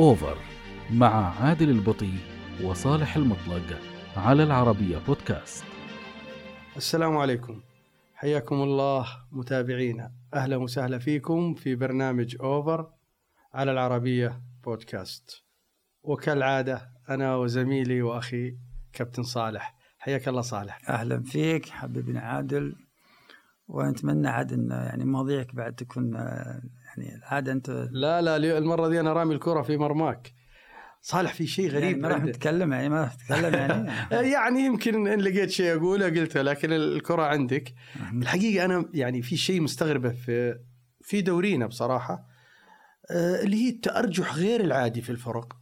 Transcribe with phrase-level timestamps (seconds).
[0.00, 0.38] أوفر
[0.90, 2.12] مع عادل البطي
[2.64, 3.78] وصالح المطلق
[4.16, 5.64] على العربية بودكاست
[6.76, 7.60] السلام عليكم.
[8.14, 12.90] حياكم الله متابعينا أهلا وسهلا فيكم في برنامج اوفر
[13.54, 15.44] على العربية بودكاست
[16.02, 18.56] وكالعادة أنا وزميلي وأخي
[18.92, 19.74] كابتن صالح.
[19.98, 20.90] حياك الله صالح.
[20.90, 22.76] أهلا فيك حبيبنا عادل.
[23.68, 26.10] ونتمنى عاد إن يعني مواضيعك بعد تكون
[26.96, 30.32] يعني العادة أنت لا لا المرة دي أنا رامي الكرة في مرماك.
[31.02, 32.24] صالح في شيء غريب يعني ما راح.
[32.24, 33.90] نتكلم يعني ما راح نتكلم يعني.
[34.32, 37.74] يعني يمكن إن لقيت شيء أقوله قلته لكن الكرة عندك.
[38.12, 40.58] الحقيقة أنا يعني في شيء مستغربه في
[41.00, 42.26] في دورينا بصراحة
[43.10, 45.56] آه، اللي هي التأرجح غير العادي في الفرق.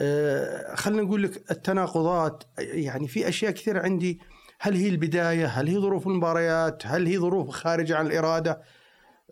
[0.00, 4.20] آه، خلينا نقول لك التناقضات يعني في أشياء كثير عندي.
[4.60, 8.62] هل هي البداية؟ هل هي ظروف المباريات؟ هل هي ظروف خارجة عن الإرادة؟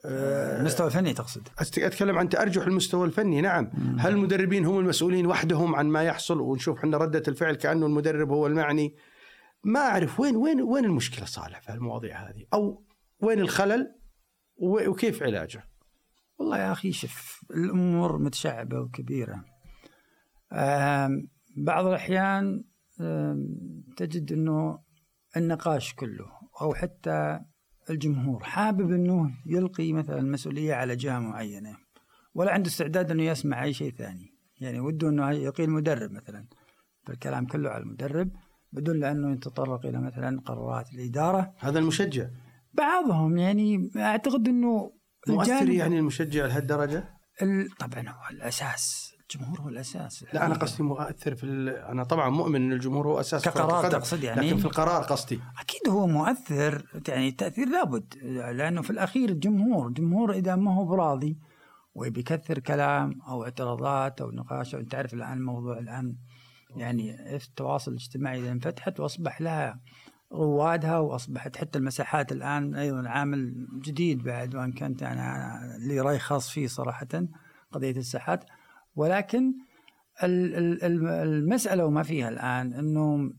[0.05, 1.49] المستوى الفني تقصد.
[1.61, 3.71] أتكلم عن تأرجح المستوى الفني نعم.
[3.99, 8.47] هل المدربين هم المسؤولين وحدهم عن ما يحصل؟ ونشوف إحنا ردة الفعل كأنه المدرب هو
[8.47, 8.95] المعني.
[9.65, 12.85] ما أعرف وين وين وين المشكلة صالح في المواضيع هذه؟ أو
[13.21, 13.95] وين الخلل؟
[14.57, 15.65] وكيف علاجه؟
[16.39, 19.45] والله يا أخي شوف الأمور متشعبة وكبيرة.
[21.57, 22.65] بعض الأحيان
[23.97, 24.79] تجد إنه
[25.37, 26.27] النقاش كله
[26.61, 27.41] أو حتى
[27.93, 31.77] الجمهور حابب إنه يلقي مثلا المسؤوليه على جهة معينة
[32.35, 34.27] ولا عنده استعداد إنه يسمع أي شيء ثاني.
[34.61, 36.47] يعني وده إنه يلقي المدرب مثلا
[37.07, 38.31] فالكلام كله على المدرب
[38.73, 41.55] بدون لأنه يتطرق إلى مثلا قرارات الإدارة.
[41.59, 42.27] هذا المشجع؟
[42.75, 44.93] بعضهم يعني أعتقد إنه
[45.29, 47.05] مؤثر يعني المشجع لهالدرجة؟
[47.43, 49.13] ال- طبعا هو الأساس.
[49.35, 51.47] الجمهور هو الأساس لا أنا قصدي مؤثر في.
[51.89, 55.89] أنا طبعا مؤمن إن الجمهور هو أساس كقرار تقصد يعني؟ لكن في القرار قصدي أكيد
[55.89, 58.15] هو مؤثر يعني التأثير لابد
[58.53, 61.39] لأنه في الأخير الجمهور الجمهور إذا ما هو براضي
[61.95, 66.17] وبيكثر كلام أو اعتراضات أو نقاش أنت تعرف الآن الموضوع الان
[66.77, 69.81] يعني التواصل الاجتماعي إذا انفتحت وأصبح لها
[70.33, 76.51] روادها وأصبحت حتى المساحات الآن أيضا عامل جديد بعد وإن يعني أنا لي رأي خاص
[76.51, 77.09] فيه صراحة
[77.73, 78.45] قضية الساحات
[78.95, 79.55] ولكن
[80.23, 83.33] ال- ال- الم- المسألة وما فيها الآن إنه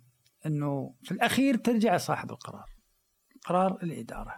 [0.45, 2.65] إنه في الأخير ترجع لصاحب القرار
[3.45, 4.33] قرار الإدارة.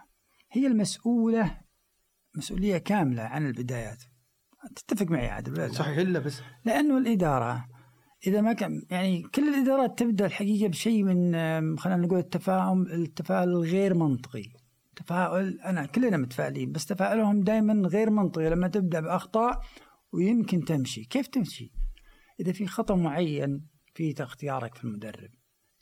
[0.52, 1.60] هي المسؤولة
[2.36, 4.02] مسؤولية كاملة عن البدايات.
[4.76, 6.42] تتفق معي عادل ولا؟ صحيح إلا بس.
[6.64, 7.66] لأنه الإدارة
[8.26, 13.94] إذا ما كان يعني كل الإدارات تبدأ الحقيقة بشيء من خلينا نقول التفاهم التفاؤل الغير
[13.94, 14.44] منطقي.
[14.96, 18.50] تفاؤل أنا كلنا متفائلين بس تفاؤلهم دائما غير منطقي.
[18.50, 19.60] لما تبدأ بأخطاء
[20.12, 21.04] ويمكن تمشي.
[21.04, 21.72] كيف تمشي؟
[22.40, 25.30] إذا في خطأ معين في اختيارك في المدرب.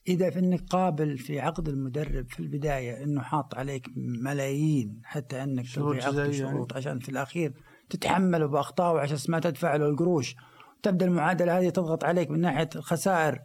[0.08, 5.64] إذا في إنك قابل في عقد المدرب في البداية إنه حاط عليك ملايين حتى إنك
[5.64, 6.30] شروط تلغي عقد.
[6.30, 7.52] شروط عشان في الأخير
[7.90, 10.36] تتحمله باخطائه عشان ما تدفع له القروش.
[10.82, 13.38] تبدأ المعادلة هذه تضغط عليك من ناحية الخسائر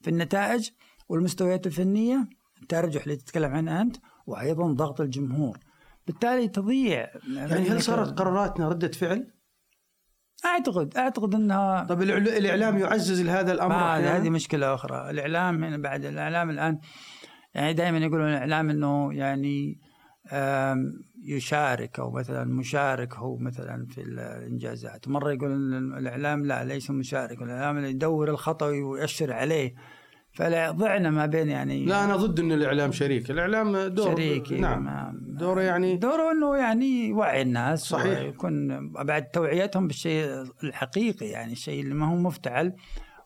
[0.00, 0.70] في النتائج
[1.08, 2.28] والمستويات الفنية.
[2.62, 3.96] الترجح اللي تتكلم عنه أنت
[4.26, 5.58] وأيضا ضغط الجمهور.
[6.06, 9.33] بالتالي تضيع يعني هل صارت قراراتنا ردة فعل؟
[10.44, 15.10] أعتقد أعتقد إنها طب الإعلام يعزز لهذا الأمر؟ هذه مشكلة أخرى.
[15.10, 16.78] الإعلام هنا بعد الإعلام الآن
[17.54, 19.80] يعني دائما يقولون الإعلام إنه يعني
[21.24, 25.08] يشارك أو مثلا مشارك هو مثلا في الإنجازات.
[25.08, 25.52] مرة يقول
[25.98, 27.42] الإعلام لا ليس مشارك.
[27.42, 29.74] الإعلام يدور الخطأ ويؤشر عليه.
[30.34, 33.30] فضعنا ما بين يعني لا أنا ضد ان الإعلام شريك.
[33.30, 34.84] الإعلام دور شريك نعم.
[34.84, 38.18] ما- دوره يعني دوره إنه يعني يوعي الناس صحيح.
[38.20, 42.72] ويكون بعد توعيتهم بالشيء الحقيقي يعني الشيء اللي ما هو مفتعل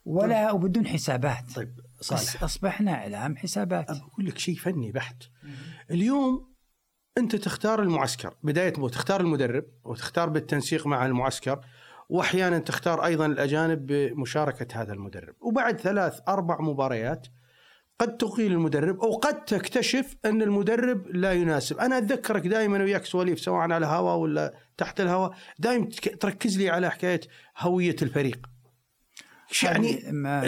[0.04, 1.52] ولا وبدون حسابات.
[1.56, 2.42] طيب صالح.
[2.42, 3.86] أصبحنا إعلام حسابات.
[3.90, 5.22] بقول لك شيء فني بحت.
[5.90, 6.48] اليوم
[7.18, 11.60] أنت تختار المعسكر بداية تختار المدرب وتختار بالتنسيق مع المعسكر.
[12.08, 15.34] واحيانا تختار أيضا الأجانب بمشاركة هذا المدرب.
[15.40, 17.26] وبعد ثلاث أربع مباريات
[17.98, 21.78] قد تقيل المدرب أو قد تكتشف أن المدرب لا يناسب.
[21.78, 25.88] أنا أتذكرك دائما وياك سواليف سواء على الهواء ولا تحت الهواء دائما
[26.20, 27.20] تركز لي على حكاية
[27.58, 28.46] هوية الفريق.
[29.62, 30.00] يعني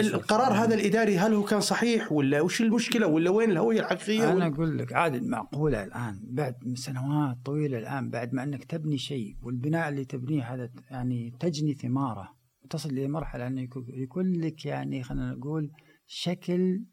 [0.03, 0.15] شوف.
[0.15, 4.47] القرار هذا الإداري هل هو كان صحيح ولا وش المشكلة ولا وين الهوية الحقيقية أنا
[4.47, 9.89] أقول لك عادل معقوله الآن بعد سنوات طويلة الآن بعد ما أنك تبني شيء والبناء
[9.89, 12.35] اللي تبنيه هذا يعني تجني ثماره
[12.69, 15.71] تصل لمرحله أنه يكون لك يعني خلينا نقول
[16.07, 16.85] شكل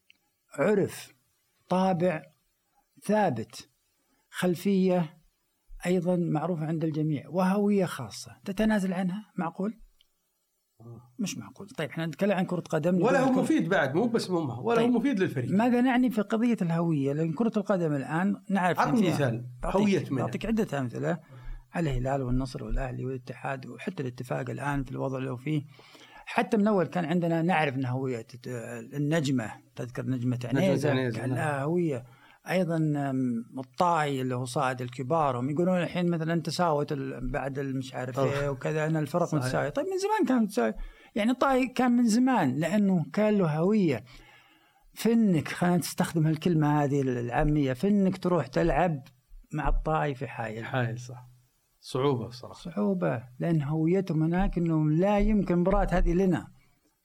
[0.55, 1.15] عرف
[1.69, 2.23] طابع
[3.03, 3.69] ثابت
[4.31, 5.19] خلفية
[5.87, 9.79] أيضا معروفة عند الجميع وهوية خاصة تتنازل عنها معقول؟
[11.19, 14.61] مش معقول طيب إحنا نتكلم عن كرة قدم ولا هو مفيد بعد مو بس مهمة
[14.61, 14.91] ولا طيب.
[14.91, 19.47] هو مفيد للفريق ماذا نعني في قضية الهوية؟ لأن كرة القدم الآن نعرف عطني مثال
[19.65, 21.19] هوية منها بعطيك عدة أمثلة
[21.75, 25.63] على الهلال والنصر والأهلي والاتحاد وحتى الاتفاق الآن في الوضع اللي هو فيه
[26.27, 28.27] حتى من أول كان عندنا نعرف ان هوية
[28.95, 31.39] النجمة تذكر نجمة عنيزة عنيزة، كان نعم.
[31.39, 32.05] لها هوية
[32.51, 36.93] أيضا أم، الطائي اللي هو صائد الكبار هم يقولون الحين مثلا تساوت
[37.23, 38.19] بعد المش عارف.
[38.19, 39.35] إيه وكذا أن الفرق.
[39.35, 39.69] متساوية.
[39.69, 40.77] طيب من زمان كانت متساويه
[41.15, 44.05] يعني الطائي كان من زمان لأنه كان له هوية.
[44.95, 49.03] فنك خلينا نستخدم هالكلمة هذه العامية فنك تروح تلعب
[49.53, 50.65] مع الطائي في حائل.
[50.65, 51.29] حايل صح.
[51.81, 56.47] صعوبة صراحة صعوبة لأن هويتهم هناك أنهم لا يمكن مباراة هذه لنا.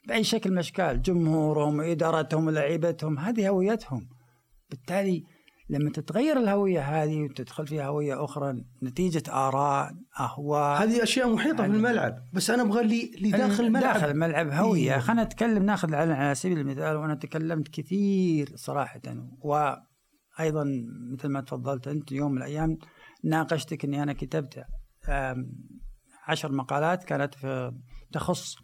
[0.08, 4.10] بأي شكل من الأشكال جمهورهم إدارتهم لعيبتهم هذه هويتهم.
[4.70, 5.24] بالتالي
[5.70, 10.84] لما تتغير الهوية هذه وتدخل فيها هوية أخرى نتيجة آراء أهواء.
[10.84, 13.94] هذه أشياء محيطة في هذه- الملعب بس أنا أبغى اللي داخل الملعب.
[13.94, 14.94] داخل الملعب هوية.
[14.94, 15.00] إيه.
[15.00, 19.02] خلينا نتكلم ناخذ على سبيل المثال وأنا تكلمت كثير صراحة
[19.42, 20.64] وأيضا
[21.14, 22.78] مثل ما تفضلت أنت يوم من الأيام
[23.24, 24.64] ناقشتك أني أنا كتبت
[26.28, 27.74] عشر مقالات كانت في
[28.12, 28.56] تخص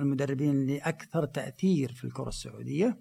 [0.00, 2.98] المدربين اللي أكثر تأثير في الكرة السعودية.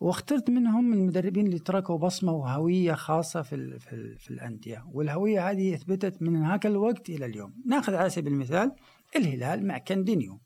[0.00, 4.84] واخترت منهم المدربين اللي تركوا بصمة وهوية خاصة في ال في, ال في الأندية.
[4.92, 7.54] والهوية هذه أثبتت من هاك الوقت إلى اليوم.
[7.66, 8.72] ناخذ على سبيل المثال
[9.16, 10.40] الهلال مع كاندينيو.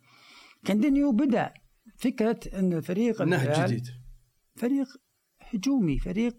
[0.64, 1.52] كاندينيو بدأ
[1.96, 3.86] فكرة أن الفريق نهج جديد.
[4.56, 4.86] فريق
[5.40, 6.36] هجومي فريق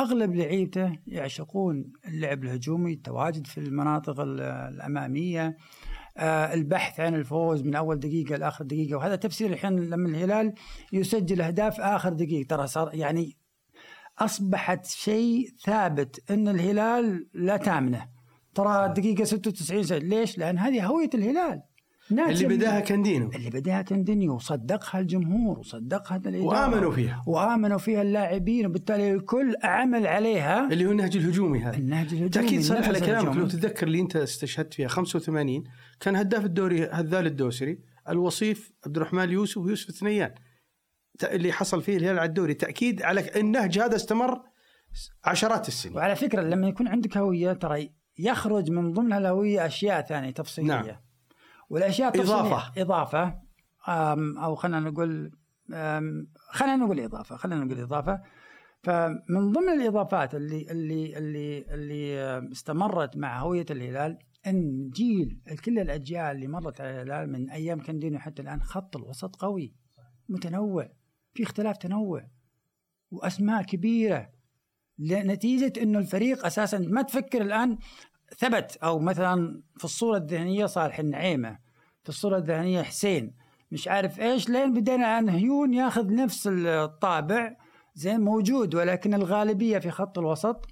[0.00, 5.56] أغلب لعيبته يعشقون اللعب الهجومي التواجد في المناطق ال- الأمامية.
[6.20, 8.96] البحث عن الفوز من أول دقيقة لاخر دقيقة.
[8.96, 10.54] وهذا تفسير الحين لما الهلال
[10.92, 12.46] يسجل أهداف آخر دقيقة.
[12.48, 13.36] ترى صار يعني
[14.18, 18.08] أصبحت شيء ثابت إن الهلال لا تامنه.
[18.54, 21.62] ترى الدقيقه 96 سجل ليش؟ لأن هذه هوية الهلال.
[22.20, 23.30] اللي بداها كاندينو.
[23.34, 26.44] اللي بداها كاندينيو وصدقها الجمهور وصدقها الإدارة.
[26.44, 27.22] وآمنوا فيها.
[27.26, 28.66] وآمنوا فيها اللاعبين.
[28.66, 31.76] وبالتالي الكل عمل عليها اللي هو النهج الهجومي هذا.
[31.76, 33.36] النهج الهجومي تأكيد صالح على كلامك.
[33.36, 33.46] لو.
[33.46, 35.64] تتذكر اللي انت استشهدت فيها 85
[36.00, 37.78] كان هداف الدوري هذال الدوسري
[38.08, 40.34] الوصيف عبد الرحمن يوسف ويوسف الثنيان.
[41.24, 42.54] اللي حصل فيه الهلال على الدوري.
[42.54, 44.40] تأكيد على النهج هذا استمر
[45.24, 45.96] عشرات السنين.
[45.96, 50.68] وعلى فكرة لما يكون عندك هوية ترى يخرج من ضمن الهوية أشياء ثانية تفصيلية.
[50.68, 50.96] نعم.
[51.72, 52.20] والأشياء.
[52.78, 53.40] إضافة.
[53.88, 55.32] آم، أو خلينا نقول
[56.50, 58.22] خلينا نقول إضافة خلينا نقول إضافة.
[58.82, 66.36] فمن ضمن الإضافات اللي اللي اللي اللي استمرت مع هوية الهلال إن جيل كل الأجيال
[66.36, 69.74] اللي مرت على الهلال من أيام كاندينيو حتى الآن خط الوسط قوي
[70.28, 70.88] متنوع
[71.34, 72.26] في اختلاف تنوع
[73.10, 74.30] وأسماء كبيرة.
[75.00, 77.78] نتيجه إنه الفريق أساسا ما تفكر الآن
[78.38, 81.58] ثبت أو مثلا في الصورة الذهنية صالح النعيمه
[82.02, 83.32] في الصورة الذهنية حسين.
[83.72, 87.56] مش عارف إيش لين بدينا عن هيون ياخذ نفس الطابع.
[87.94, 90.66] زين موجود ولكن الغالبية في خط الوسط.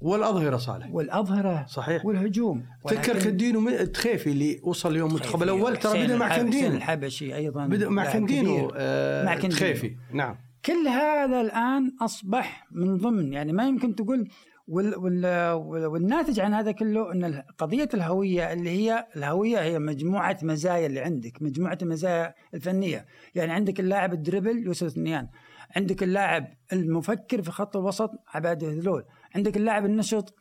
[0.00, 0.88] والأظهرة صالح.
[0.92, 2.04] والأظهرة صحيح.
[2.06, 2.64] والهجوم.
[2.88, 3.16] تذكر
[3.60, 8.12] م- تخيفي اللي وصل اليوم المنتخب الأول؟ ترى بدأ مع كاندينو الحبشي أيضا بدأ مع
[8.12, 8.68] كبير.
[8.76, 9.52] آه مع كاندينو.
[9.54, 9.96] تخيفي.
[10.12, 10.36] نعم.
[10.64, 14.28] كل هذا الآن أصبح من ضمن يعني ما يمكن تقول
[14.68, 20.38] وال وال وال- والناتج عن هذا كله إن قضية الهوية اللي هي الهوية هي مجموعة
[20.42, 25.28] مزايا اللي عندك، مجموعة المزايا الفنية، يعني عندك اللاعب الدربل يوسف ثنيان،
[25.76, 29.04] عندك اللاعب المفكر في خط الوسط عباد ذلول،
[29.34, 30.34] عندك اللاعب النشط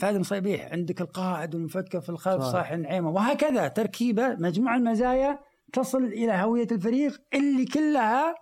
[0.00, 2.42] فادي مصيبيح، عندك القائد والمفكر في الخلف.
[2.52, 5.38] صالح النعيمه، وهكذا تركيبة مجموعة المزايا
[5.72, 8.34] تصل إلى هوية الفريق اللي كلها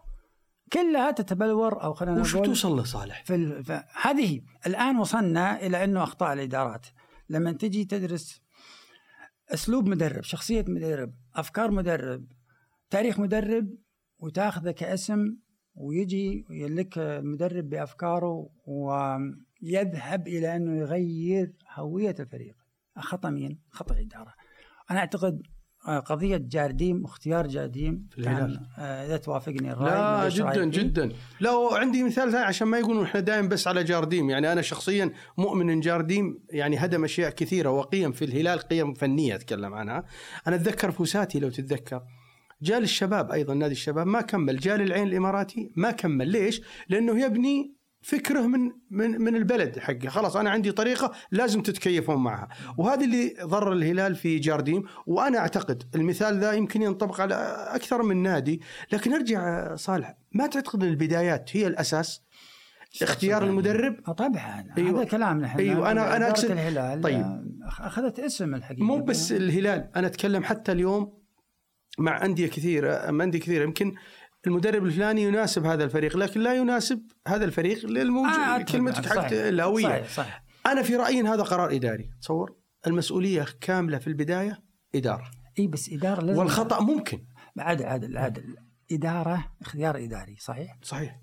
[0.73, 3.85] كلها تتبلور أو خلينا وش نقول توصل له صالح؟ في.
[4.03, 6.87] هذه الآن وصلنا إلى أنه أخطاء الإدارات
[7.29, 8.43] لما تجي تدرس
[9.49, 12.27] أسلوب مدرب شخصية مدرب أفكار مدرب
[12.91, 13.77] تاريخ مدرب
[14.19, 15.37] وتاخذه كاسم
[15.75, 22.57] ويجي لك المدرب بأفكاره ويذهب إلى أنه يغير هوية الفريق
[22.99, 24.35] خطأ مين؟ خطأ إدارة
[24.91, 25.43] أنا أعتقد
[25.87, 28.61] آه، قضية جارديم واختيار جارديم في الهلال.
[28.79, 31.13] آه، إذا توافقني الرأي لا جدا؟ جدا.
[31.41, 34.31] لا عندي مثال ثاني عشان ما يقولون إحنا دائما بس على جارديم.
[34.31, 39.35] يعني أنا شخصيا مؤمن إن جارديم يعني هدم أشياء كثيرة وقيم في الهلال قيم فنية
[39.35, 40.05] أتكلم عنها.
[40.47, 42.03] أنا أتذكر فوساتي لو تتذكر
[42.63, 44.57] جال الشباب أيضا نادي الشباب ما كمل.
[44.57, 46.29] جال العين الإماراتي ما كمل.
[46.29, 47.77] ليش؟ لأنه يبني
[48.07, 50.09] فكره من من من البلد حقه.
[50.09, 52.49] خلاص أنا عندي طريقة لازم تتكيفون معها.
[52.79, 54.85] وهذا اللي ضر الهلال في جارديم.
[55.07, 57.35] وأنا أعتقد المثال ذا يمكن ينطبق على
[57.75, 58.61] أكثر من نادي.
[58.93, 62.23] لكن أرجع صالح ما تعتقد إن البدايات هي الأساس؟
[63.03, 63.51] اختيار يعني.
[63.51, 64.91] المدرب؟ طبعا أيوة.
[65.01, 67.25] هذا كلامنا إحنا أيوة، أنا- أنا إدارة أقصد- الهلال طيب.
[67.81, 68.85] أخذت اسم الحقيقة.
[68.85, 69.91] مو بس الهلال.
[69.97, 71.19] أنا أتكلم حتى اليوم
[71.99, 73.65] مع أندية كثيره مع أندية كثيرة.
[73.65, 73.95] يمكن
[74.47, 78.33] المدرب الفلاني يناسب هذا الفريق لكن لا يناسب هذا الفريق للموجود.
[78.33, 79.33] آه، كلمتك حق.
[79.33, 79.85] الهوية.
[79.85, 80.45] صحيح صحيح.
[80.67, 82.11] أنا في رأيي هذا قرار إداري.
[82.23, 84.63] تصور؟ المسؤولية كاملة في البداية
[84.95, 85.31] إدارة.
[85.59, 87.27] إي بس إدارة لازم والخطأ ممكن.
[87.59, 88.57] عادل عادل عادل.
[88.93, 91.21] إدارة اختيار إداري صحيح؟ صحيح.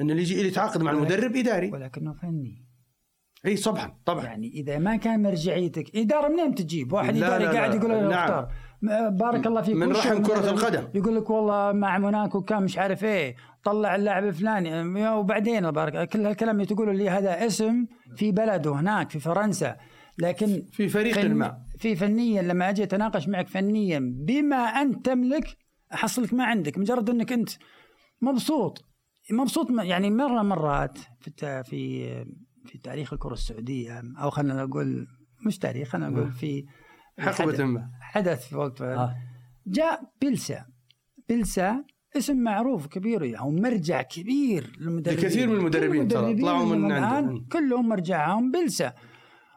[0.00, 1.70] إن اللي يجي اللي يتعاقد مع المدرب إداري.
[1.70, 2.66] ولكنه فني.
[3.46, 4.24] إي طبعا طبعا.
[4.24, 7.76] يعني إذا ما كان مرجعيتك إدارة منين تجيب؟ واحد لا، إداري لا، قاعد لا.
[7.76, 8.12] يقول لك نعم.
[8.12, 8.52] أختار.
[9.10, 10.88] بارك الله فيك من رحم كرة؟ القدم.
[10.94, 15.08] يقول لك والله مع موناكو كان مش عارف إيه طلع اللاعب الفلاني.
[15.08, 19.76] وبعدين بارك كل هالكلام اللي تقولوا لي هذا اسم في بلده هناك في فرنسا.
[20.18, 21.58] لكن في فريق فن- ما.
[21.78, 25.56] في فنيا لما أجي أتناقش معك فنيا بما أنت تملك
[25.94, 26.78] أحصلك ما عندك.
[26.78, 27.50] مجرد إنك أنت
[28.22, 28.84] مبسوط.
[29.30, 32.08] مبسوط يعني مرة مرات في في
[32.66, 35.06] في تاريخ الكرة السعودية أو خلينا نقول
[35.46, 36.64] مش تاريخ خلينا نقول في
[37.18, 39.16] حقبة حدث- ما حدث في وقت آه.
[39.66, 40.66] جاء بيلسا.
[41.28, 41.84] بيلسا
[42.16, 45.18] اسم معروف كبير أو مرجع كبير للمدربين.
[45.24, 47.44] لكثير من المدربين ترى طلعوا من الآن.
[47.52, 48.92] كلهم مرجعهم بيلسا.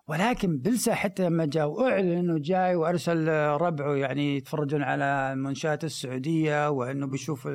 [0.08, 3.28] ولكن بيلسا حتى لما جاء وأعلن إنه جاي وأرسل
[3.62, 7.50] ربعه يعني يتفرجون على المنشآت السعودية وإنه بيشوف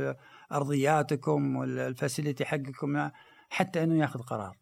[0.52, 3.11] أرضياتكم والفاسيلتي حقكم
[3.50, 4.56] حتى إنه ياخذ قرار.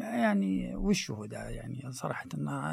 [0.00, 2.26] يعني وش هو ده يعني صراحة؟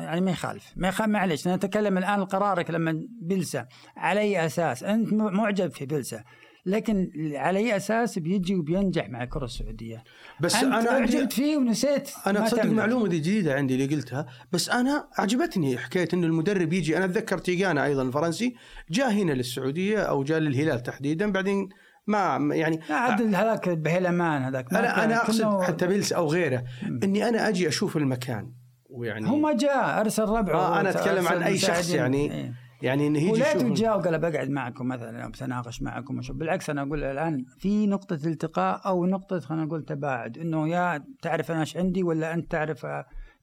[0.03, 0.73] يعني ما يخالف.
[0.75, 3.67] ما يخالف معلش أنا أتكلم الآن قرارك لما بلسا
[3.97, 6.23] على أي أساس؟ أنت معجب في بلسا
[6.65, 10.03] لكن على أي أساس بيجي وبينجح مع الكرة السعودية؟
[10.41, 12.65] بس أنا أعجبت فيه ونسيت أنا تصدق.
[12.65, 14.25] معلومة دي جديدة عندي اللي قلتها.
[14.51, 16.97] بس أنا عجبتني حكاية انه المدرب يجي.
[16.97, 18.55] أنا أتذكر تيجانا أيضا الفرنسي
[18.89, 21.69] جاء هنا للسعودية أو جاء للهلال تحديدا بعدين
[22.09, 26.63] ما يعني لا عاد هذاك بهلمان هذاك ما أنا أنا أقصد حتى بيلس أو غيره
[27.03, 28.51] إني أنا أجي أشوف المكان
[28.89, 31.93] ويعني هو ما جاء أرسل ربعه آه أنا أتكلم عن أي شخص.
[31.93, 32.53] يعني إيه.
[32.81, 36.69] يعني إنه يجي ولا يشوف جاء وقال بقعد معكم مثلا أو بتناقش معكم وشوف بالعكس
[36.69, 41.59] أنا أقول الآن في نقطة التقاء أو نقطة خلينا نقول تباعد إنه يا تعرف أنا
[41.59, 42.85] إيش عندي ولا أنت تعرف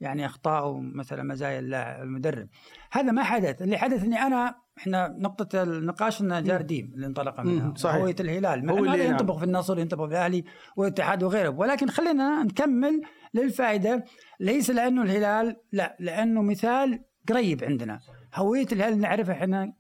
[0.01, 1.59] يعني أخطاء مثلا مزايا
[2.03, 2.49] المدرب.
[2.93, 3.63] هذا ما حدث.
[3.63, 7.75] اللي حدث إني أنا إحنا نقطة النقاش ان جارديم اللي انطلق منها.
[7.77, 7.97] صحيح.
[7.97, 8.71] هويه الهلال.
[8.71, 9.11] هو اللي نعم.
[9.11, 10.45] ينطبق في النصر ينطبق في الأهلي
[10.77, 11.49] والاتحاد وغيره.
[11.49, 13.03] ولكن خلينا نكمل
[13.35, 14.05] للفائدة.
[14.41, 18.01] ليس لأنه الهلال لا لأنه مثال قريب عندنا.
[18.35, 19.73] هوية الهلال نعرفها إحنا.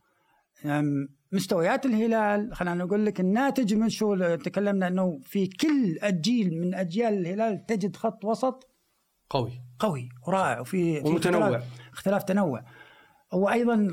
[0.64, 2.54] أم، مستويات الهلال.
[2.54, 7.96] خلينا نقول لك الناتج من شو تكلمنا إنه في كل الجيل من أجيال الهلال تجد
[7.96, 8.75] خط وسط
[9.30, 9.62] قوي.
[9.78, 11.46] قوي ورائع وفي في ومتنوع.
[11.46, 12.64] اختلاف, اختلاف تنوع
[13.32, 13.88] وأيضا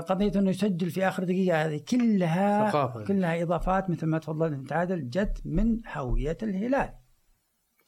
[0.00, 3.04] قضية إنه يسجل في آخر دقيقة هذه كلها ثقافة.
[3.04, 6.94] كلها إضافات مثل ما تفضلت أنت عادل جت من هوية الهلال.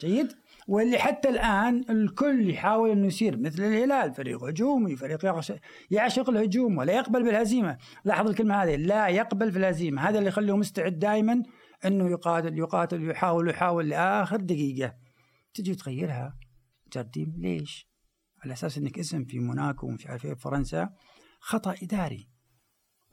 [0.00, 0.32] جيد؟
[0.68, 4.14] واللي حتى الآن الكل يحاول إنه يصير مثل الهلال.
[4.14, 5.52] فريق هجومي فريق يعش-
[5.90, 7.76] يعشق الهجوم ولا يقبل بالهزيمة.
[8.04, 10.09] لاحظ الكلمة هذه لا يقبل في الهزيمة.
[10.09, 11.42] هذا اللي يخليه مستعد دائما
[11.85, 14.94] إنه يقاتل يقاتل يحاول يحاول لآخر دقيقة.
[15.54, 16.35] تجي تغيرها.
[16.92, 17.90] جارديم ليش؟
[18.44, 20.90] على أساس إنك اسم في موناكو ومش عارف إيه في فرنسا
[21.40, 22.28] خطأ إداري.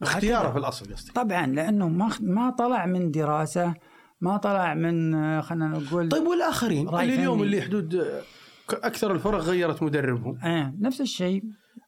[0.02, 0.52] اختياره.
[0.52, 3.74] في الأصل قصدي طبعا لأنه ما ما طلع من دراسة
[4.20, 7.42] ما طلع من آه، خلينا نقول طيب والآخرين؟ اللي اليوم.
[7.42, 8.22] اللي حدود آه،
[8.70, 10.38] أكثر الفرق غيرت مدربهم.
[10.44, 11.42] آه نفس الشيء.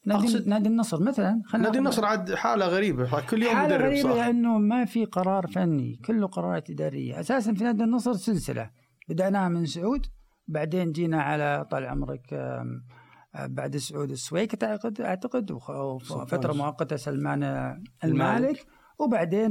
[0.07, 3.21] نادي أقصد- نادي النصر مثلا خلينا نادي النصر عاد حالة غريبة.
[3.27, 4.17] كل يوم حالة مدرب غريبة صح.
[4.17, 5.97] لأنه ما في قرار فني.
[6.05, 7.21] كله قرارات إدارية.
[7.21, 8.71] أساسا في نادي النصر سلسلة.
[9.09, 10.07] بدأناها من سعود
[10.51, 12.81] بعدين جينا على طال عمرك آه،
[13.39, 14.65] بعد سعود السويك
[15.01, 18.67] أعتقد وخ- وفترة مؤقتة سلمان آه، المالك.
[18.99, 19.51] وبعدين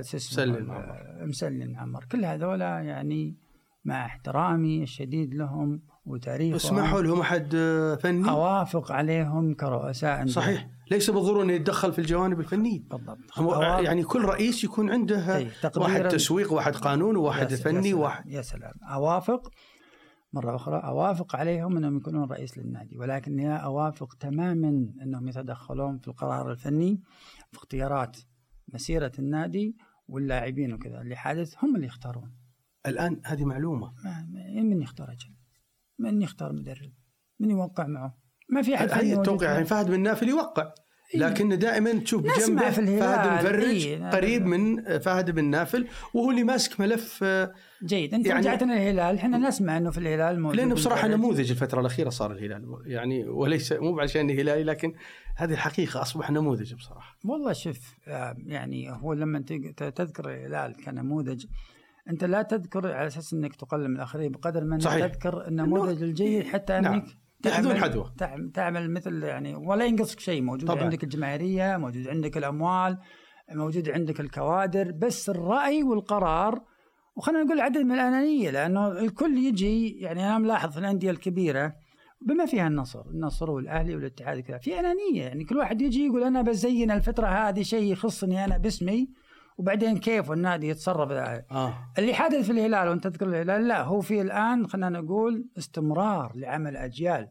[0.00, 0.98] مسلم عمر.
[1.26, 2.04] مسلم عمر.
[2.12, 3.36] كل هذولا يعني
[3.84, 6.54] مع احترامي الشديد لهم وتاريخهم.
[6.56, 10.26] اسمحوا لهم أحد آه، فني؟ أوافق عليهم كرؤساء.
[10.26, 10.68] صحيح.
[10.90, 12.80] ليس بالضروره انه يتدخل في الجوانب الفنية.
[12.90, 13.18] بالضبط.
[13.38, 13.62] هو.
[13.62, 18.72] يعني كل رئيس يكون عنده إيه، واحد تسويق واحد قانون وواحد فني وواحد يا سلام.
[18.92, 19.50] أوافق.
[20.34, 24.68] مرة أخرى أوافق عليهم إنهم يكونون رئيس للنادي ولكني أوافق تماما
[25.02, 27.02] إنهم يتدخلون في القرار الفني
[27.52, 28.16] في اختيارات
[28.68, 29.76] مسيرة النادي
[30.08, 31.00] واللاعبين وكذا.
[31.00, 32.34] اللي حادث هم اللي يختارون.
[32.86, 33.94] الآن هذه معلومة.
[34.04, 35.34] ما ما- من يختار أجل؟
[35.98, 36.92] من يختار مدرب؟
[37.40, 38.18] من يوقع معه؟
[38.50, 40.72] ما في هي موجود التوقيع يعني فهد بن نافل يوقع.
[41.16, 46.80] لكن دائما تشوف جنبه فهد مفرج إيه، قريب من فهد بن نافل وهو اللي ماسك
[46.80, 47.52] ملف آه،
[47.84, 48.14] جيد.
[48.14, 51.08] أنت يعني- رجعتنا الهلال إحنا نسمع إنه في الهلال موجود لأنه بصراحة.
[51.08, 52.78] نموذج الفترة الأخيرة صار الهلال.
[52.86, 54.94] يعني وليس مو عشان هلالي لكن
[55.36, 57.16] هذه الحقيقة أصبح نموذج بصراحة.
[57.24, 57.78] والله شوف
[58.08, 59.38] آه، يعني هو لما
[59.94, 61.44] تذكر الهلال كنموذج
[62.10, 64.82] أنت لا تذكر على أساس إنك تقلل من الأخرين بقدر ما أنك.
[64.84, 66.92] تذكر النموذج الجيد حتى نعم.
[66.92, 67.23] أنك يحذون
[67.68, 67.80] تعمل-.
[68.18, 70.82] تعم- تعمل مثل يعني ولا ينقصك شيء موجود طبعاً.
[70.84, 72.98] عندك الجماهيرية موجود عندك الأموال
[73.52, 76.60] موجود عندك الكوادر بس الرأي والقرار
[77.16, 81.72] وخلينا نقول عدد من الأنانية لأنه الكل يجي يعني أنا ملاحظ في الأندية الكبيرة
[82.26, 86.42] بما فيها النصر النصر والأهلي والاتحاد كذا في أنانية يعني كل واحد يجي يقول أنا
[86.42, 89.08] بزين الفترة هذه شيء يخصني أنا باسمي
[89.56, 91.92] وبعدين كيف النادي يتصرف آه.
[91.98, 96.76] اللي حدث في الهلال وأنت تذكر الهلال لا هو في الآن خلينا نقول استمرار لعمل
[96.76, 97.28] أجيال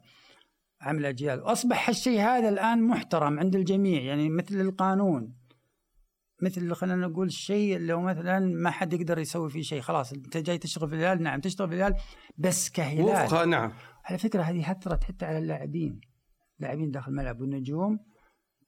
[0.81, 1.41] عمل أجيال.
[1.41, 5.33] وأصبح الشيء هذا الآن محترم عند الجميع يعني مثل القانون
[6.43, 10.37] مثل خلينا نقول الشيء اللي هو مثلا ما حد يقدر يسوي فيه شيء خلاص أنت
[10.37, 11.95] جاي تشتغل في الهلال نعم تشتغل في الهلال
[12.37, 13.25] بس كهلال.
[13.25, 13.71] وفق نعم.
[14.05, 16.01] على فكرة هذه اثرت حتى على اللاعبين
[16.59, 17.99] لاعبين داخل الملعب والنجوم.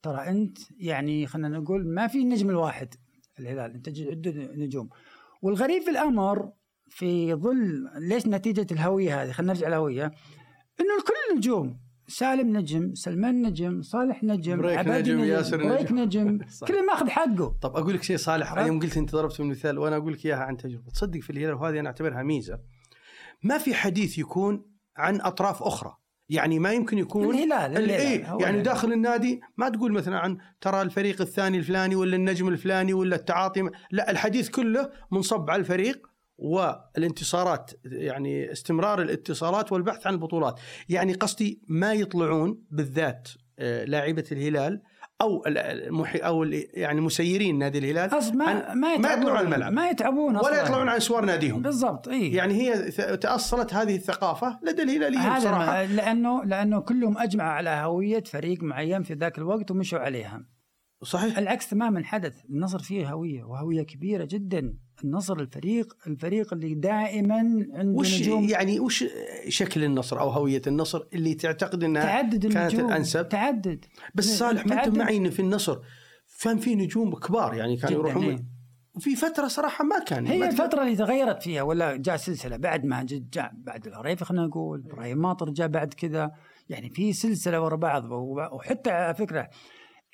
[0.01, 2.95] ترى أنت يعني خلينا نقول ما في النجم الواحد.
[3.39, 4.89] الهلال أنت عدة نجوم.
[5.41, 6.51] والغريب في الأمر
[6.89, 10.05] في ظل ليش نتيجة الهوية هذه؟ خلينا نرجع الهويه
[10.79, 11.79] إنه الكل نجوم.
[12.07, 16.27] سالم نجم سلمان نجم صالح نجم بريك عبادي نجم، ياسر بريك نجم.
[16.29, 16.67] نجم صح.
[16.67, 17.57] كل ماخذ حقه.
[17.61, 20.37] طب أقول لك شيء صالح ها؟ يوم قلت أنت ضربت المثال وأنا أقول لك إياها
[20.43, 20.91] عن تجربة.
[20.91, 22.59] تصدق في الهلال وهذه أنا أعتبرها ميزة.
[23.43, 24.65] ما في حديث يكون
[24.97, 25.97] عن أطراف أخرى.
[26.29, 28.63] يعني ما يمكن يكون الهلال ال- الهلال، إيه يعني الهلال.
[28.63, 33.69] داخل النادي ما تقول مثلا عن ترى الفريق الثاني الفلاني ولا النجم الفلاني ولا التعاطي
[33.91, 41.61] لا الحديث كله منصب على الفريق والانتصارات يعني استمرار الاتصالات والبحث عن البطولات يعني قصدي
[41.67, 43.27] ما يطلعون بالذات
[43.59, 44.81] آه، لاعيبة الهلال
[45.21, 46.43] أو ال- المحي أو
[46.73, 49.73] يعني مسيرين نادي الهلال أصلا ما ما ما يطلعون الملعب.
[49.73, 50.61] ما يتعبون ولا أصلاً.
[50.63, 51.61] يطلعون عن اسوار ناديهم.
[51.61, 52.31] بالضبط إي.
[52.33, 55.83] يعني هي تأصلت هذه الثقافة لدى الهلاليين هذا بصراحة.
[55.83, 60.45] لأنه لأنه كلهم اجمعوا على هوية فريق معين في ذاك الوقت ومشوا عليها.
[61.03, 61.37] صحيح.
[61.37, 62.33] العكس تماما حدث.
[62.49, 64.77] النصر فيه هوية وهوية كبيرة جدا.
[65.03, 68.49] النصر الفريق الفريق اللي دائما عنده وش نجوم.
[68.49, 69.05] يعني وش
[69.47, 73.85] شكل النصر أو هوية النصر اللي تعتقد إنها تعدد كانت النجوم الأنسب؟ تعدد.
[74.15, 74.97] بس صالح ما انت.
[74.97, 75.79] معي إن في النصر
[76.43, 78.23] كان في نجوم كبار يعني كانوا يروحون.
[78.23, 78.45] إيه.
[78.95, 82.85] وفي فترة صراحة ما كان هي ما الفترة اللي تغيرت فيها ولا جاء سلسلة بعد
[82.85, 86.31] ما جاء بعد الهريفي خلينا نقول إبراهيم ماطر جاء بعد كذا.
[86.69, 88.11] يعني في سلسلة ورا بعض
[88.53, 89.49] وحتى على فكرة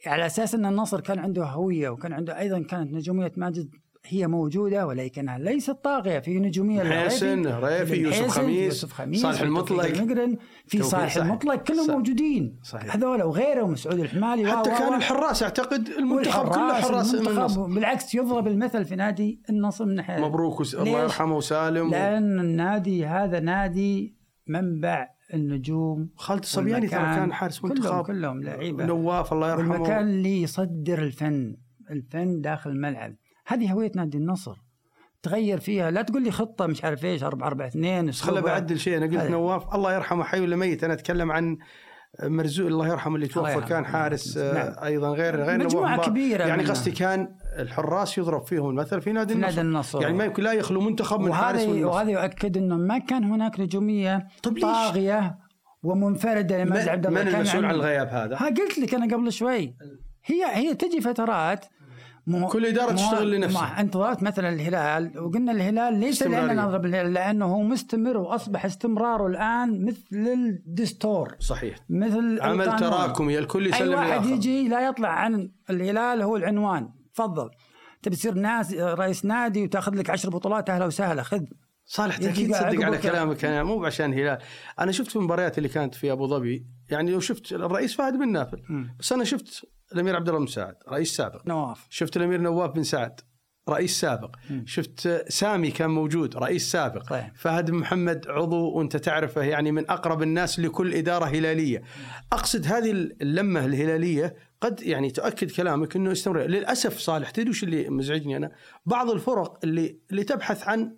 [0.07, 3.69] على أساس إن النصر كان عنده هوية وكان عنده أيضا كانت نجومية ماجد
[4.05, 9.85] هي موجودة ولكنها ليست طاغية في نجومية حسن، هريفي، يوسف خميس، يوسف خميس صالح المطلق،
[10.67, 11.17] في صالح.
[11.17, 11.93] المطلق كلهم صح.
[11.93, 12.95] موجودين صحيح.
[12.95, 17.27] هذول وغيرهم مسعود الحمالي و- حتى و- كان و- الحراس اعتقد المنتخب كله حراس من
[17.27, 20.75] المنتخب بالعكس يضرب المثل في نادي النصر من ناحية مبروك وس...
[20.75, 21.91] الله؟ يرحمه وسالم و...
[21.91, 24.15] لأن النادي هذا نادي
[24.47, 26.99] منبع النجوم خالد الصبياني ترى.
[26.99, 31.55] كان حارس كلهم منتخب كلهم لعيبة نواف الله يرحمه والمكان اللي يصدر الفن
[31.91, 33.15] الفن داخل الملعب
[33.51, 34.55] هذه هويه نادي النصر
[35.23, 38.79] تغير فيها لا تقول لي خطة مش عارف إيش 4 4 2 بس خله بعدل
[38.79, 39.31] شيء أنا قلت.
[39.31, 41.57] نواف الله يرحمه حي ولا ميت أنا أتكلم عن
[42.23, 43.61] مرزوق الله يرحمه اللي توفى.
[43.61, 44.83] كان حارس آه، نعم.
[44.83, 46.05] أيضا غير غير مبارك.
[46.05, 46.63] كبيرة يعني.
[46.63, 50.43] قصدي كان الحراس يضرب فيهم المثل في نادي في النصر نادي النصر يعني ما يمكن
[50.43, 54.61] لا يخلو منتخب من حارس وهذا والنصر وهذا يؤكد إنه ما كان هناك نجومية ليش؟
[54.61, 55.37] طاغية
[55.83, 59.75] ومنفردة لمجد عبد الله من المسؤول عن الغياب هذا؟ ها قلت لك أنا قبل شوي
[60.25, 61.65] هي هي تجي فترات
[62.39, 63.81] مو كل إدارة مو- تشتغل لنفسها.
[63.81, 66.67] أنت ضربت مثلا الهلال وقلنا الهلال ليس لاننا استمرارية.
[66.67, 70.27] نضرب الهلال لأنه هو مستمر وأصبح استمراره الآن مثل
[70.67, 72.75] الدستور صحيح مثل عمل.
[72.75, 74.25] تراكمي الكل اي يسلم واحد.
[74.25, 77.49] يجي لا يطلع عن الهلال هو العنوان تفضل
[78.03, 81.41] تبي تصير ناس رئيس نادي وتأخذ لك عشر بطولات أهلا وسهلا خذ
[81.85, 82.97] صالح يجي أكيد قاعد تصدق على.
[82.97, 84.37] كلامك أنا مو عشان الهلال
[84.79, 88.31] أنا شفت في المباريات اللي كانت في أبو ظبي يعني لو شفت الرئيس فهد بن
[88.31, 88.61] نافل.
[88.99, 91.47] بس أنا شفت الأمير عبد الله بن سعد رئيس سابق.
[91.47, 91.87] نواف.
[91.89, 93.21] شفت الأمير نواف بن سعد
[93.69, 94.35] رئيس سابق.
[94.49, 94.63] مم.
[94.67, 97.09] شفت سامي كان موجود رئيس سابق.
[97.09, 97.31] طيب.
[97.35, 101.83] فهد محمد عضو وأنت تعرفه يعني من أقرب الناس لكل إدارة هلالية.
[102.33, 107.89] أقصد هذه اللمة الهلالية قد يعني تؤكد كلامك إنه يستمر للأسف صالح تدري وش اللي
[107.89, 108.51] مزعجني أنا؟
[108.85, 110.97] بعض الفرق اللي اللي تبحث عن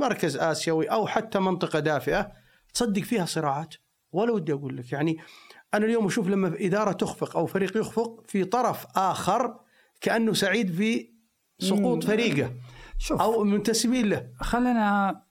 [0.00, 2.32] مركز آسيوي أو حتى منطقة دافئة
[2.74, 3.74] تصدق فيها صراعات.
[4.12, 5.18] ولا ودي أقول لك يعني
[5.74, 9.60] أنا اليوم أشوف لما إدارة تخفق أو فريق يخفق في طرف آخر
[10.00, 11.12] كأنه سعيد في
[11.58, 12.04] سقوط.
[12.04, 12.52] فريقه
[12.98, 13.20] شوف.
[13.20, 14.30] أو منتسبين له.
[14.36, 15.22] خلينا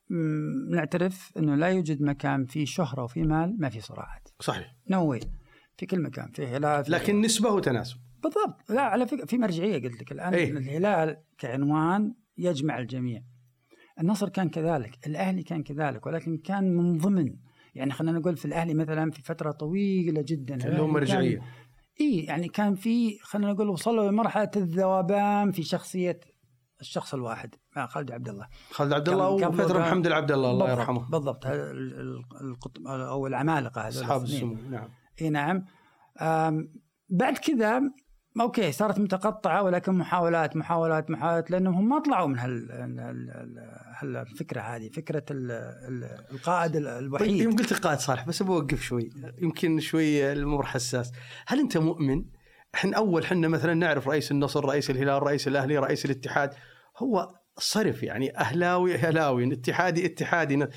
[0.69, 4.29] نعترف إنه لا يوجد مكان فيه شهرة وفيه مال ما فيه صراعات.
[4.39, 4.75] صحيح.
[4.89, 5.19] نوي
[5.77, 7.97] في كل مكان في هلال في لكن نسبة وتناسب.
[8.23, 8.71] بالضبط.
[8.71, 10.33] لا على فكرة في مرجعية قلت لك الآن.
[10.33, 10.51] إيه.
[10.51, 13.23] الهلال كعنوان يجمع الجميع.
[13.99, 17.35] النصر كان كذلك الأهلي كان كذلك ولكن كان من ضمن
[17.73, 20.55] يعني خلينا نقول في الأهلي مثلا في فترة طويلة جدا.
[20.55, 21.41] لهم مرجعية.
[22.01, 26.19] إي يعني كان في خلينا نقول وصلوا لمرحلة الذوبان في شخصية
[26.81, 28.47] الشخص الواحد مع خالد عبد الله.
[28.71, 31.09] خالد عبد الله وفترة محمد العبد الله الله يرحمه.
[31.09, 31.45] بالضبط.
[32.41, 34.23] القطب أو العمالقة أصحاب.
[34.23, 34.89] السمو نعم.
[35.21, 35.65] إي نعم.
[37.09, 37.81] بعد كذا
[38.41, 42.71] أوكي صارت متقطعة ولكن محاولات محاولات محاولات لأنهم هم ما طلعوا من هال
[44.01, 45.51] هال- هالفكره هذه فكرة ال-
[45.87, 49.09] ال- القائد ال- طيب الوحيد يوم قلت القائد صالح بس بوقف شوي.
[49.41, 51.11] يمكن شوي الأمور حساس.
[51.47, 52.25] هل أنت مؤمن؟
[52.75, 56.53] إحنا أول إحنا مثلا نعرف رئيس النصر رئيس الهلال رئيس الأهلي رئيس الاتحاد.
[56.97, 60.67] هو صرف يعني أهلاوي أهلاوي اتحادي اتحادي.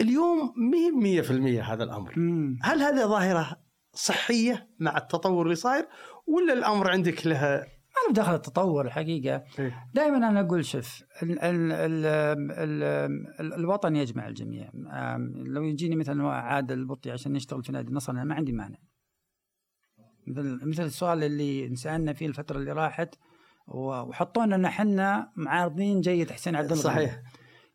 [0.00, 2.12] اليوم مي 100% هذا الأمر.
[2.18, 2.58] مم.
[2.62, 3.56] هل هذا ظاهرة
[3.92, 5.86] صحية مع التطور اللي صاير؟
[6.26, 9.44] ولا الأمر عندك لها؟ ما له دخل التطور الحقيقة.
[9.94, 12.06] دائما أنا أقول شوف ال ال ال
[12.50, 12.82] ال
[13.40, 14.70] ال الوطن يجمع الجميع.
[15.34, 18.78] لو يجيني مثلا عادل البطي عشان يشتغل في نادي النصر أنا ما عندي مانع.
[20.26, 23.14] مثل مثل السؤال اللي انسألنا فيه الفترة اللي راحت
[23.66, 26.82] وحطونا إن إحنا معارضين جيد حسين عبد الغني.
[26.82, 27.22] صحيح.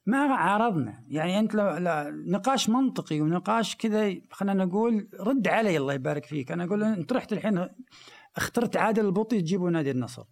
[0.05, 1.03] ما عارضنا.
[1.07, 6.51] يعني أنت لو لا نقاش منطقي ونقاش كذا خلينا نقول رد علي الله يبارك فيك.
[6.51, 7.69] أنا أقول أنت رحت الحين
[8.39, 10.23] اخترت عادل البطي تجيبه نادي النصر.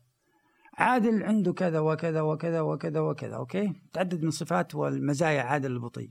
[0.77, 6.09] عادل عنده كذا وكذا وكذا وكذا وكذا أوكي؟ تعدد من صفات والمزايا عادل البطي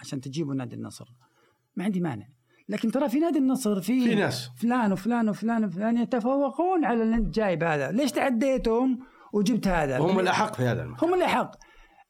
[0.00, 1.04] عشان تجيبه نادي النصر.
[1.76, 2.26] ما عندي مانع.
[2.68, 4.50] لكن ترى في نادي النصر في في ناس.
[4.56, 7.90] فلان وفلان وفلان وفلان يتفوقون على اللي انت جايب هذا.
[7.90, 8.98] ليش تعديتهم
[9.32, 11.08] وجبت هذا؟ وهم الأحق في هذا المكان.
[11.08, 11.56] هم اللي حق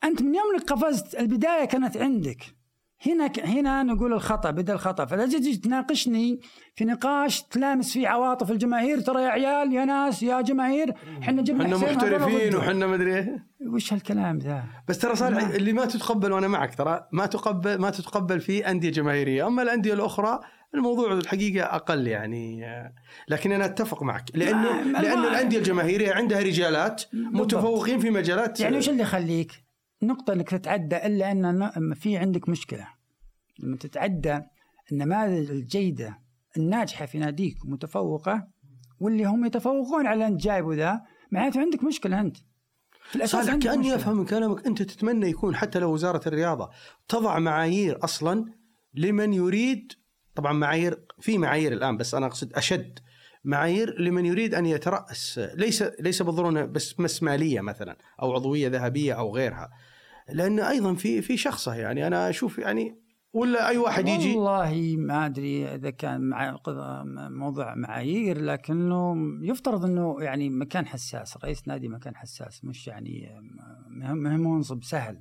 [0.05, 2.57] أنت من يوم انك قفزت البداية كانت عندك.
[3.07, 6.41] هنا هنا نقول الخطأ بدا الخطأ فلا تجي تناقشني
[6.75, 11.65] في نقاش تلامس فيه عواطف الجماهير ترى يا عيال يا ناس يا جماهير إحنا جبنا
[11.65, 12.57] إحنا محترفين.
[12.57, 15.49] وحنا مدري إيه وش هالكلام ذا؟ بس ترى صالح.
[15.49, 19.95] اللي ما تتقبل وأنا معك ترى ما تقبل ما تتقبل في أندية جماهيرية أما الأندية
[19.95, 20.41] الأخرى
[20.75, 22.63] الموضوع الحقيقة أقل يعني
[23.29, 28.89] لكن أنا أتفق معك لأنه لأنه الأندية الجماهيرية عندها رجالات متفوقين في مجالات يعني وش
[28.89, 29.66] اللي يخليك؟
[30.03, 31.33] نقطة إنك تتعدى إلا
[31.77, 32.89] أن في عندك مشكلة.
[33.59, 34.41] لما تتعدى
[34.93, 36.19] النماذج الجيدة
[36.57, 38.49] الناجحة في ناديك متفوقة
[39.01, 42.37] واللي هم يتفوقون على انت جايبه ذا معناته عندك مشكلة أنت.
[43.11, 43.95] في الأساس صالح كأني.
[43.95, 46.71] أفهم من كلامك أنت تتمنى يكون حتى لو وزارة الرياضة
[47.09, 48.53] تضع معايير أصلا
[48.95, 49.93] لمن يريد
[50.35, 52.99] طبعا معايير في معايير الآن بس أنا أقصد أشد
[53.47, 55.41] معايير لمن يريد أن يترأس.
[55.55, 59.71] ليس ليس بالضرورة بس بس مالية مثلا أو عضوية ذهبية أو غيرها.
[60.33, 62.07] لأن أيضا في في شخصه يعني.
[62.07, 62.97] أنا أشوف يعني
[63.33, 66.59] ولا أي واحد يجي؟ والله ما أدري إذا كان مع
[67.29, 71.37] موضوع معايير لكنه يفترض إنه يعني مكان حساس.
[71.45, 73.29] رئيس نادي مكان حساس مش يعني
[73.91, 75.21] مهم منصب سهل.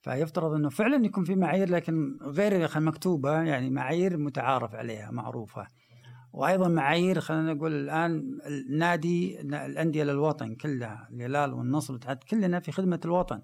[0.00, 5.66] فيفترض إنه فعلا يكون في معايير لكن غير مكتوبة يعني معايير متعارف عليها معروفة.
[6.34, 13.00] وأيضا معايير خلينا نقول الآن النادي الأندية للوطن كلها الهلال والنصر والاتحاد كلنا في خدمة
[13.04, 13.42] الوطن.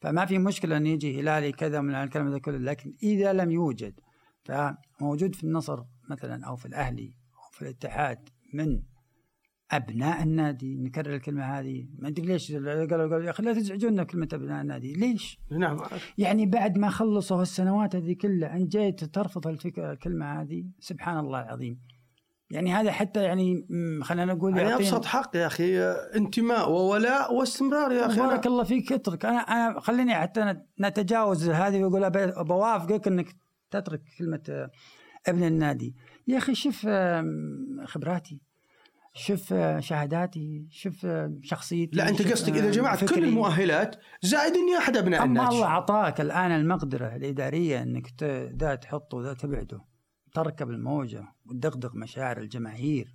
[0.00, 4.00] فما في مشكلة أن يجي هلالي كذا من الكلام هذا كله لكن إذا لم يوجد
[4.44, 8.82] فموجود في النصر مثلا أو في الأهلي أو في الاتحاد من
[9.70, 14.28] أبناء النادي نكرر الكلمة هذه ما أدري ليش قالوا قالوا يا أخي لا تزعجونا كلمة
[14.32, 15.76] أبناء النادي ليش؟ نعم.
[16.18, 21.42] يعني بعد ما خلصوا السنوات هذه كلها أنت جاي ترفض الفكرة الكلمة هذه؟ سبحان الله
[21.42, 21.80] العظيم.
[22.50, 23.66] يعني هذا حتى يعني
[24.02, 25.78] خلينا نقول يعني أبسط حق يا أخي
[26.16, 28.20] انتماء وولاء واستمرار يا أخي.
[28.20, 29.24] بارك الله فيك اترك.
[29.24, 33.36] أنا أنا خليني حتى نتجاوز هذه واقول أبي- بوافقك إنك
[33.70, 34.70] تترك كلمة آه،
[35.26, 35.94] ابن النادي.
[36.28, 38.40] يا أخي شوف آم، خبراتي
[39.14, 43.24] شوف آه، شهاداتي شوف آه، شخصيتي لا أنت قصدك آه، إذا جمعت كل.
[43.24, 45.54] المؤهلات زائد إني أحد أبناء أما النادي.
[45.56, 48.22] الله اعطاك الآن المقدرة الإدارية إنك
[48.60, 49.80] ذا تحطه وذا تبعده
[50.38, 53.14] تركب الموجه وتدغدغ مشاعر الجماهير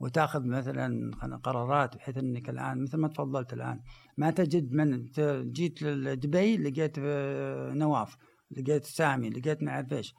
[0.00, 1.10] وتأخذ مثلا
[1.42, 3.80] قرارات بحيث إنك الآن مثل ما تفضلت الآن
[4.16, 5.06] ما تجد من
[5.52, 8.16] جيت لدبي لقيت آه، نواف
[8.50, 10.14] لقيت سامي لقيت ما أعرف إيش.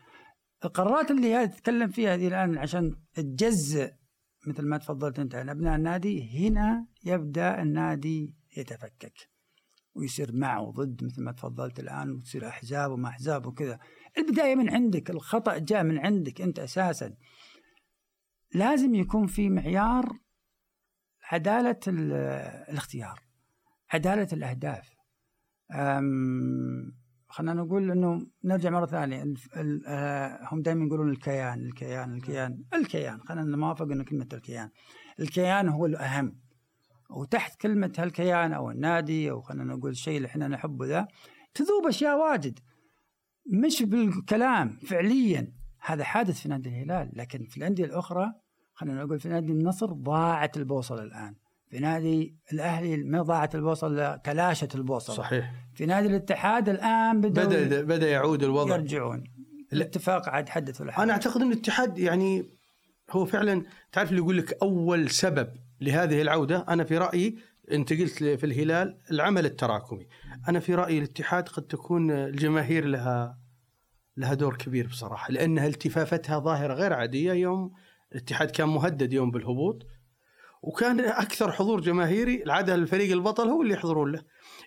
[0.65, 3.91] القرارات اللي هذه تتكلم فيها هذه الآن عشان تجزء
[4.47, 9.13] مثل ما تفضلت أنت عن أبناء النادي هنا يبدأ النادي يتفكك
[9.95, 13.79] ويصير مع وضد مثل ما تفضلت الآن وتصير أحزاب وما أحزاب وكذا.
[14.17, 17.13] البداية من عندك الخطأ جاء من عندك أنت أساسا.
[18.53, 20.19] لازم يكون في معيار
[21.23, 22.13] عدالة ال-
[22.69, 23.19] الاختيار
[23.93, 24.89] عدالة الأهداف.
[25.71, 26.93] أم،
[27.27, 29.33] خلينا نقول إنه نرجع مرة ثانية
[29.87, 33.19] آه، هم دائما يقولون الكيان الكيان الكيان الكيان.
[33.21, 34.69] خلينا نوافق إنه كلمة الكيان.
[35.19, 36.39] الكيان هو الأهم.
[37.09, 41.07] وتحت كلمة هالكيان أو النادي أو خلينا نقول الشيء اللي إحنا نحبه ذا
[41.53, 42.59] تذوب أشياء واجد.
[43.49, 45.53] مش بالكلام فعليا.
[45.79, 48.33] هذا حادث في نادي الهلال لكن في الأندية الأخرى
[48.73, 51.35] خلينا نقول في نادي النصر ضاعت البوصلة الآن.
[51.69, 55.15] في نادي الأهلي ما ضاعت البوصلة تلاشت البوصلة.
[55.15, 55.51] صحيح.
[55.73, 58.75] في نادي الاتحاد الآن بدأوا بدا بدأ يعود الوضع.
[58.75, 59.23] يرجعون.
[59.73, 62.49] الاتفاق عاد حدث ولا حدث أنا أعتقد إن الاتحاد يعني
[63.11, 65.47] هو فعلا تعرف اللي يقول لك أول سبب
[65.81, 67.37] لهذه العودة؟ أنا في رأيي
[67.71, 70.07] انت قلت في الهلال العمل التراكمي.
[70.47, 73.39] أنا في رأيي الاتحاد قد تكون الجماهير لها
[74.17, 77.33] لها دور كبير بصراحة لأنها التفافتها ظاهرة غير عادية.
[77.33, 77.71] يوم
[78.11, 79.87] الاتحاد كان مهدد يوم بالهبوط
[80.61, 84.23] وكان أكثر حضور جماهيري العادة الفريق البطل هو اللي يحضرون له.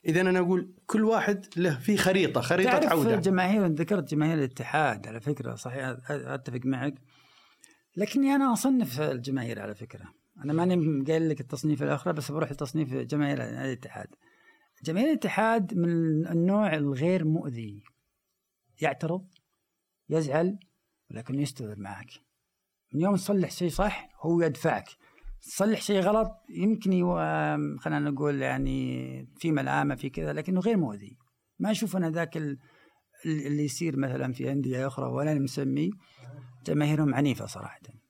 [0.07, 3.17] إذا أنا أقول كل واحد له في خريطة خريطة تعرف عودة.
[3.17, 6.95] جماهير ذكرت جماهير الاتحاد على فكرة صحيح أتفق معك.
[7.97, 10.22] لكني أنا أصنف الجماهير على فكرة.
[10.45, 14.07] أنا ماني قايل لك التصنيف الآخر بس بروح لتصنيف جماهير الاتحاد.
[14.85, 15.91] جماهير الاتحاد من
[16.27, 17.83] النوع الغير مؤذي.
[18.81, 19.27] يعترض
[20.09, 20.59] يزعل
[21.11, 22.11] ولكن يستمر معك.
[22.95, 24.85] من يوم تصلح شيء صح هو يدفعك.
[25.43, 27.15] تصلح شيء غلط يمكن يو...
[27.79, 31.17] خلينا نقول يعني في ملامة في كذا لكنه غير مؤذي.
[31.59, 32.59] ما أشوف أنا ذاك ال...
[33.27, 35.91] اللي يصير مثلا في أندية أخرى ولا مسمي
[36.67, 38.02] جماهيرهم عنيفة صراحة.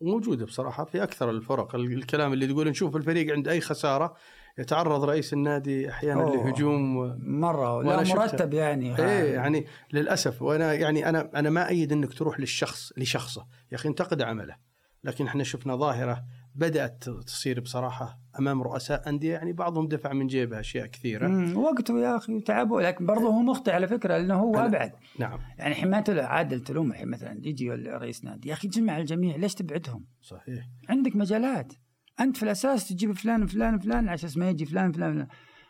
[0.00, 1.74] موجودة بصراحة في أكثر الفرق.
[1.74, 4.14] الكلام اللي تقول نشوف الفريق عند أي خسارة
[4.58, 6.96] يتعرض رئيس النادي أحيانا لهجوم
[7.40, 7.82] مرة.
[7.82, 8.98] لا مرتب يعني.
[8.98, 10.42] إيه يعني للأسف.
[10.42, 13.46] وأنا يعني أنا أنا ما أيد إنك تروح للشخص لشخصه.
[13.72, 14.56] يا أخي انتقد عمله.
[15.04, 16.24] لكن إحنا شفنا ظاهرة
[16.56, 21.58] بدأت تصير بصراحة أمام رؤساء أندية يعني بعضهم دفع من جيبه أشياء كثيرة.
[21.58, 24.92] وقته يا أخي وتعبوا لكن برضه هو مخطئ على فكرة لأنه هو أبعد.
[25.18, 25.38] نعم.
[25.58, 30.06] يعني حمايه عادل تلوم الحين مثلا يجي رئيس نادي يا أخي جمع الجميع ليش تبعدهم؟
[30.22, 30.68] صحيح.
[30.88, 31.72] عندك مجالات.
[32.20, 35.28] أنت في الأساس تجيب فلان وفلان وفلان على أساس ما يجي فلان فلان, فلان.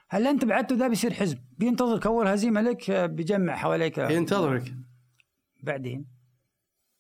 [0.09, 3.99] هل أنت بعدته ذا بيصير حزب؟ بينتظرك أول هزيمة لك بيجمع حواليك.
[3.99, 4.75] ينتظرك.
[5.63, 6.16] بعدين؟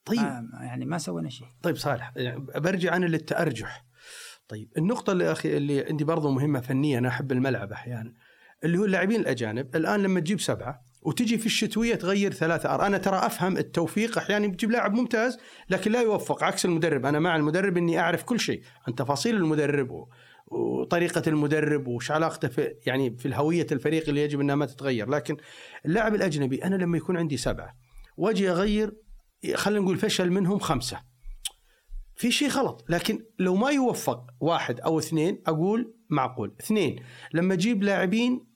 [0.07, 0.19] طيب.
[0.19, 1.47] آه يعني ما سوينا شيء.
[1.62, 2.12] طيب صالح
[2.57, 3.85] برجع أنا للتأرجح.
[4.49, 8.12] طيب النقطة اللي أخي اللي عندي برضو مهمة فنية أنا أحب الملعب أحيانا
[8.64, 9.77] اللي هو اللاعبين الأجانب.
[9.77, 14.47] الآن لما تجيب سبعة وتجي في الشتوية تغير ثلاثة أر أنا ترى أفهم التوفيق أحيانا
[14.47, 15.38] بتجيب لاعب ممتاز
[15.71, 17.07] لكن لا يوفق عكس المدرب.
[17.07, 20.07] أنا مع المدرب إني أعرف كل شيء عن تفاصيل المدرب
[20.47, 25.11] وطريقة المدرب وش علاقته في يعني في الهوية الفريق اللي يجب أنها ما تتغير.
[25.11, 25.37] لكن
[25.87, 27.77] اللاعب الأجنبي أنا لما يكون عندي سبعة
[28.16, 29.06] وأجي أغير
[29.55, 31.01] خلينا نقول فشل منهم خمسة.
[32.17, 36.55] في شيء غلط لكن لو ما يوفق واحد أو اثنين أقول معقول.
[36.61, 37.03] اثنين
[37.35, 38.47] لما أجيب لاعبين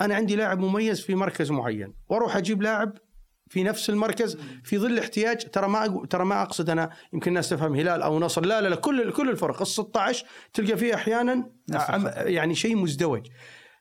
[0.00, 2.98] أنا عندي لاعب مميز في مركز معين وأروح أجيب لاعب
[3.48, 5.50] في نفس المركز في ظل احتياج.
[5.50, 8.76] ترى ما ترى ما أقصد أنا يمكن الناس تفهم هلال أو نصر لا لا لا
[8.76, 9.60] كل كل الفرق.
[9.60, 11.50] ال 16 تلقى فيه أحيانا
[12.16, 13.26] يعني شيء مزدوج.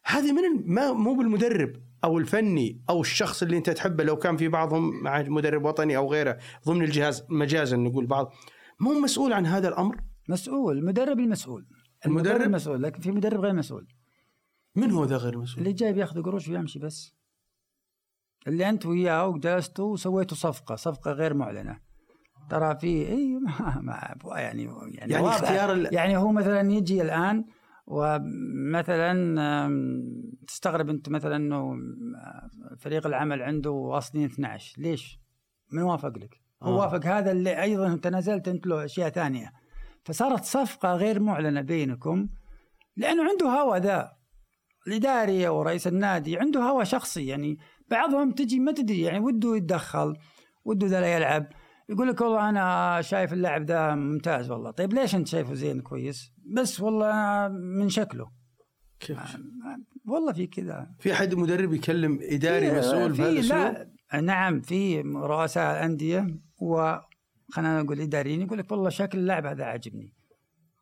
[0.03, 1.88] هذه من ما مو بالمدرب.
[2.03, 6.11] أو الفني أو الشخص اللي أنت تحبه لو كان في بعضهم مع مدرب وطني أو
[6.11, 8.33] غيره ضمن الجهاز مجازا نقول بعض
[8.79, 9.97] مو مسؤول عن هذا الأمر؟
[10.29, 11.65] مسؤول المدرب المسؤول
[12.05, 13.87] المدرب, المدرب؟ مسؤول لكن في مدرب غير مسؤول.
[14.75, 17.13] من هو ذا غير مسؤول؟ اللي جاي بياخذ قروش ويمشي بس.
[18.47, 21.79] اللي أنت وياه وجلستوا وسويتوا صفقة صفقة غير معلنة.
[22.49, 27.45] ترى في إي ما, ما يعني يعني, يعني اختيار يعني هو مثلا يجي الآن
[27.89, 29.13] ومثلا
[30.47, 31.75] تستغرب أنت مثلا إنه
[32.77, 35.19] فريق العمل عنده واصلين 12 ليش؟
[35.71, 36.85] من وافق لك؟ هو آه.
[36.85, 39.51] وافق هذا اللي أيضا تنازلت أنت له أشياء ثانية
[40.05, 42.29] فصارت صفقة غير معلنة بينكم
[42.97, 44.11] لأنه عنده هوى ذا
[44.87, 47.57] الإداري أو رئيس النادي عنده هوى شخصي يعني
[47.89, 50.17] بعضهم تجي ما تدري يعني وده يتدخل
[50.65, 51.47] وده ذا يلعب
[51.89, 54.71] يقول لك والله أنا شايف اللاعب ذا ممتاز والله.
[54.71, 58.31] طيب ليش أنت شايفه زين كويس؟ بس والله من شكله.
[58.99, 59.37] كيف؟
[60.05, 60.91] والله في كذا.
[60.99, 63.89] في حد مدرب يكلم إداري مسؤول في لا.
[64.21, 70.13] نعم في رؤساء الأندية وخلينا نقول إداريين يقول لك والله شكل اللاعب هذا عاجبني.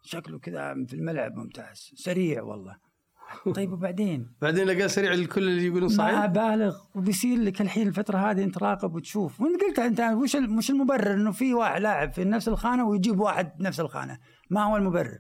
[0.04, 2.87] شكله كذا في الملعب ممتاز سريع والله.
[3.56, 8.18] طيب وبعدين؟ بعدين لقى سريع الكل اللي يقولون صحيح؟ ما بالغ وبيصير لك الحين الفترة
[8.18, 9.42] هذه انت راقب وتشوف.
[9.42, 13.62] وانت قلت أنت وش مش المبرر؟ إنه في واحد لاعب في نفس الخانة ويجيب واحد
[13.62, 14.18] نفس الخانة.
[14.50, 15.20] ما هو المبرر؟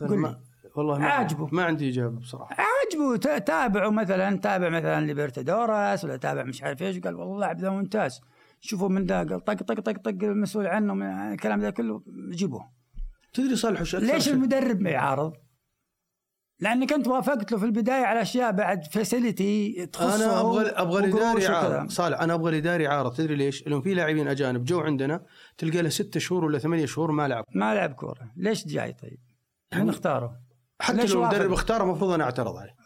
[0.00, 0.40] قل ما
[0.76, 1.48] والله ما عاجبه.
[1.52, 2.56] ما عندي إجابة بصراحة.
[2.58, 3.38] عاجبه.
[3.38, 8.20] تابعه مثلا تابع مثلا ليبرتادورس ولا تابع مش عارف إيش قال والله اللاعب ذا ممتاز.
[8.60, 12.72] شوفوا من ذا قال طق طق طق طق المسؤول عنه من الكلام ذا كله جيبوه.
[13.32, 15.32] تدري صالح ليش المدرب ما يعارض؟
[16.60, 21.42] لانك انت وافقت له في البداية على أشياء بعد facility تخصه أنا أبغى أبغى الاداري
[21.42, 25.24] يعارض صالح أنا أبغى الاداري يعارض تدري ليش؟ لأنه في لاعبين أجانب جو عندنا
[25.58, 27.44] تلقى له ست شهور ولا ثمانية شهور ما لعب.
[27.54, 28.32] ما لعب كورة.
[28.36, 29.18] ليش جاي طيب؟
[29.74, 30.40] من اختاره؟
[30.80, 32.76] حتى لو المدرب اختاره المفروض أنا أعترض عليه.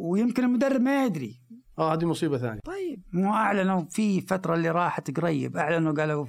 [0.00, 1.42] ويمكن المدرب ما يدري.
[1.78, 2.60] آه هذه مصيبة ثانية.
[2.64, 5.56] طيب مو أعلنوا في فترة اللي راحت قريب.
[5.56, 6.26] أعلنوا قالوا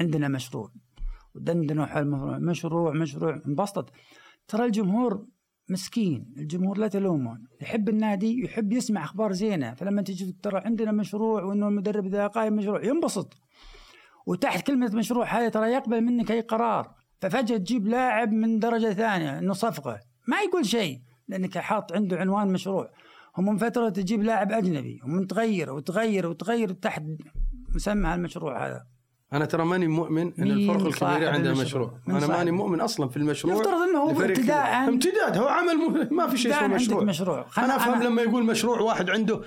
[0.00, 0.70] عندنا مشروع.
[1.34, 2.06] ودندنوا حول
[2.40, 3.40] مشروع مشروع.
[3.46, 3.90] انبسطت.
[4.48, 5.26] ترى الجمهور
[5.68, 9.74] مسكين الجمهور لا تلومه يحب النادي يحب يسمع أخبار زينة.
[9.74, 13.34] فلما تجي ترى عندنا مشروع وإنه المدرب ذا قايم مشروع ينبسط.
[14.26, 16.94] وتحت كلمة مشروع هذه ترى يقبل منك أي قرار.
[17.20, 20.00] ففجأة تجيب لاعب من درجة ثانية إنه صفقة.
[20.28, 22.90] ما يقول شيء لأنك حاط عنده عنوان مشروع.
[23.36, 27.02] هم من فترة تجيب لاعب أجنبي ومن تغير وتغير وتغير تحت
[27.74, 28.86] مسمى المشروع هذا.
[29.32, 33.16] أنا ترى ماني مؤمن إن الفرق الكبيرة عندها المشروع؟ مشروع أنا؟ ماني مؤمن أصلا في
[33.16, 34.10] المشروع يفترض إنه هو.
[34.10, 36.08] ابتداء امتداد هو عمل.
[36.10, 39.42] ما في شيء اسمه مشروع مشروع أنا أفهم لما يقول مشروع واحد عنده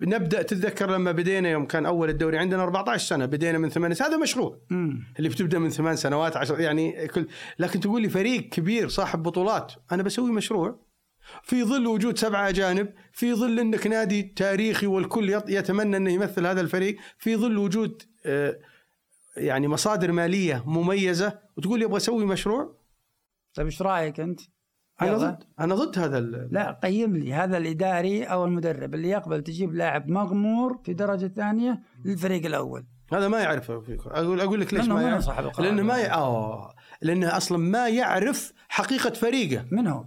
[0.00, 4.16] نبدأ تتذكر لما بدينا يوم كان أول الدوري عندنا 14 سنة بدينا من ثمان هذا
[4.16, 5.04] مشروع مم.
[5.18, 7.26] اللي بتبدأ من ثمان سنوات عشر يعني كل
[7.58, 10.78] لكن تقول لي فريق كبير صاحب بطولات أنا بسوي مشروع
[11.42, 16.60] في ظل وجود سبعة أجانب في ظل أنك نادي تاريخي والكل يتمنى أنه يمثل هذا
[16.60, 18.58] الفريق في ظل وجود آه،
[19.38, 22.78] يعني مصادر مالية مميزة وتقول لي أبغى أسوي مشروع
[23.54, 24.40] طيب إيش رأيك أنت؟
[25.02, 25.16] يلا.
[25.16, 29.74] ضد أنا ضد هذا ال- لا قيم لي هذا الإداري أو المدرب اللي يقبل تجيب
[29.74, 35.02] لاعب مغمور في درجة ثانية للفريق الأول هذا ما يعرف أقول أقول لك ليش ما
[35.02, 36.10] يعرف صاحب؟ لأنه ما ي...
[36.10, 40.04] آه لأنه أصلا ما يعرف حقيقة فريقه من هو؟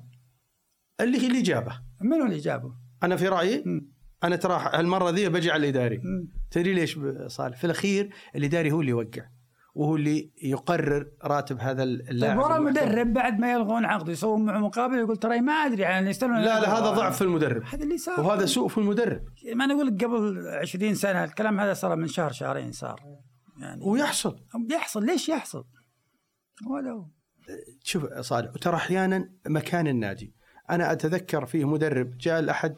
[1.01, 3.91] اللي اللي جابه من هو اللي جابه؟ أنا في رأيي مم.
[4.23, 5.97] أنا ترى هالمرة ذي بجي على الإداري.
[5.97, 6.27] مم.
[6.51, 9.23] تدري ليش صالح؟ في الأخير الإداري هو اللي يوقع
[9.75, 12.83] وهو اللي يقرر راتب هذا طيب اللاعب ورا المحترف.
[12.83, 16.59] المدرب بعد ما يلغون عقده يسوون معه مقابل يقول ترى ما أدري عن يستلم لا
[16.59, 17.63] لا هذا ضعف في المدرب.
[17.63, 18.19] هذا اللي صار.
[18.19, 19.21] وهذا سوء في المدرب.
[19.55, 23.01] ما نقول لك قبل 20 سنة الكلام هذا صار من شهر شهرين صار.
[23.61, 24.39] يعني ويحصل.
[24.71, 25.05] يحصل.
[25.05, 25.65] ليش يحصل؟
[26.69, 27.05] ولا هو.
[27.83, 30.33] شوف صالح وترى أحيانا مكان النادي.
[30.69, 32.75] أنا أتذكر فيه مدرب جاء الاحد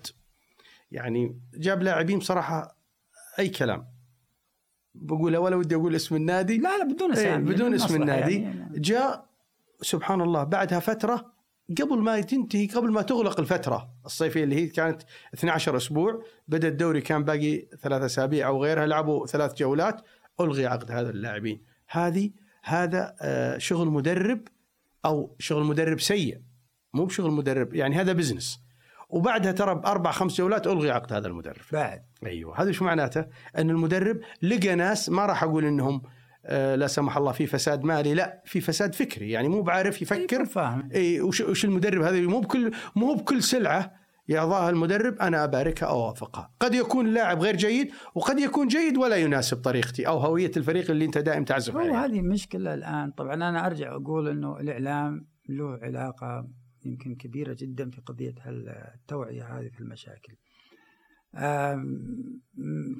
[0.93, 2.77] يعني جاب لاعبين بصراحة
[3.39, 3.87] أي كلام.
[4.95, 6.57] بقول ولا ودي أقول اسم النادي.
[6.57, 8.41] لا لا بدون إيه اسامي بدون اسم النادي.
[8.41, 8.79] يعني.
[8.79, 9.25] جاء
[9.81, 11.33] سبحان الله بعدها فترة
[11.81, 15.01] قبل ما تنتهي قبل ما تغلق الفترة الصيفية اللي هي كانت
[15.33, 20.01] 12 أسبوع بدأ الدوري كان باقي ثلاث أسابيع أو غيرها لعبوا ثلاث جولات
[20.41, 21.63] ألغي عقد هذا اللاعبين.
[21.87, 22.31] هذه
[22.63, 24.47] هذا آه، شغل مدرب
[25.05, 26.41] أو شغل مدرب سيء.
[26.93, 28.62] مو بشغل مدرب يعني هذا business
[29.13, 31.61] وبعدها ترى بأربع خمس جولات ألغي عقد هذا المدرب.
[31.71, 32.01] بعد.
[32.25, 33.25] أيوه هذا شو معناته؟
[33.57, 36.01] أن المدرب لقى ناس ما راح أقول إنهم
[36.45, 39.31] آه، لا سمح الله في فساد مالي لا في فساد فكري.
[39.31, 40.37] يعني مو بعارف يفكر.
[40.37, 40.89] أيوة، فاهم.
[40.95, 43.93] إي وش, وش المدرب هذا؟ مو بكل مو بكل سلعة
[44.27, 49.15] يعطاها المدرب أنا أباركها أو أوافقها، قد يكون اللاعب غير جيد وقد يكون جيد ولا
[49.15, 52.05] يناسب طريقتي أو هوية الفريق اللي أنت دائم تعزف عليه.
[52.05, 53.11] هذه مشكلة الآن.
[53.11, 56.47] طبعا أنا أرجع أقول أنه الإعلام له علاقة
[56.85, 60.35] يمكن كبيرة جدا في قضية التوعية هذه في المشاكل.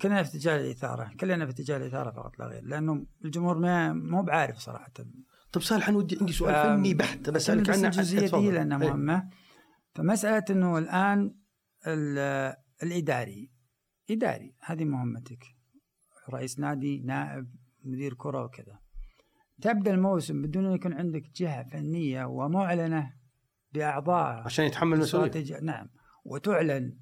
[0.01, 1.11] كلنا في اتجاه الإثارة.
[1.19, 2.63] كلنا في اتجاه الإثارة فقط لا غير.
[2.63, 4.91] لأنه الجمهور ما مو بعارف صراحة.
[5.51, 6.77] طب صالح أنا ودي عندي سؤال.
[6.77, 7.19] فني بحت.
[7.19, 7.87] عشان بسالك بس عنه.
[7.87, 8.51] الجزئية دي.
[8.51, 8.89] لأنها إيه.
[8.89, 9.29] مهمة.
[9.95, 11.35] فمسألة أنه الآن
[11.87, 13.51] ال- الإداري.
[14.11, 15.43] إداري هذه مهمتك.
[16.29, 18.79] رئيس نادي نائب مدير كرة وكذا.
[19.61, 23.13] تبدأ الموسم بدون أن يكون عندك جهة فنية ومعلنة
[23.73, 25.59] بأعضائها عشان يتحمل المسؤولية.
[25.61, 25.89] نعم.
[26.25, 26.93] وتعلن.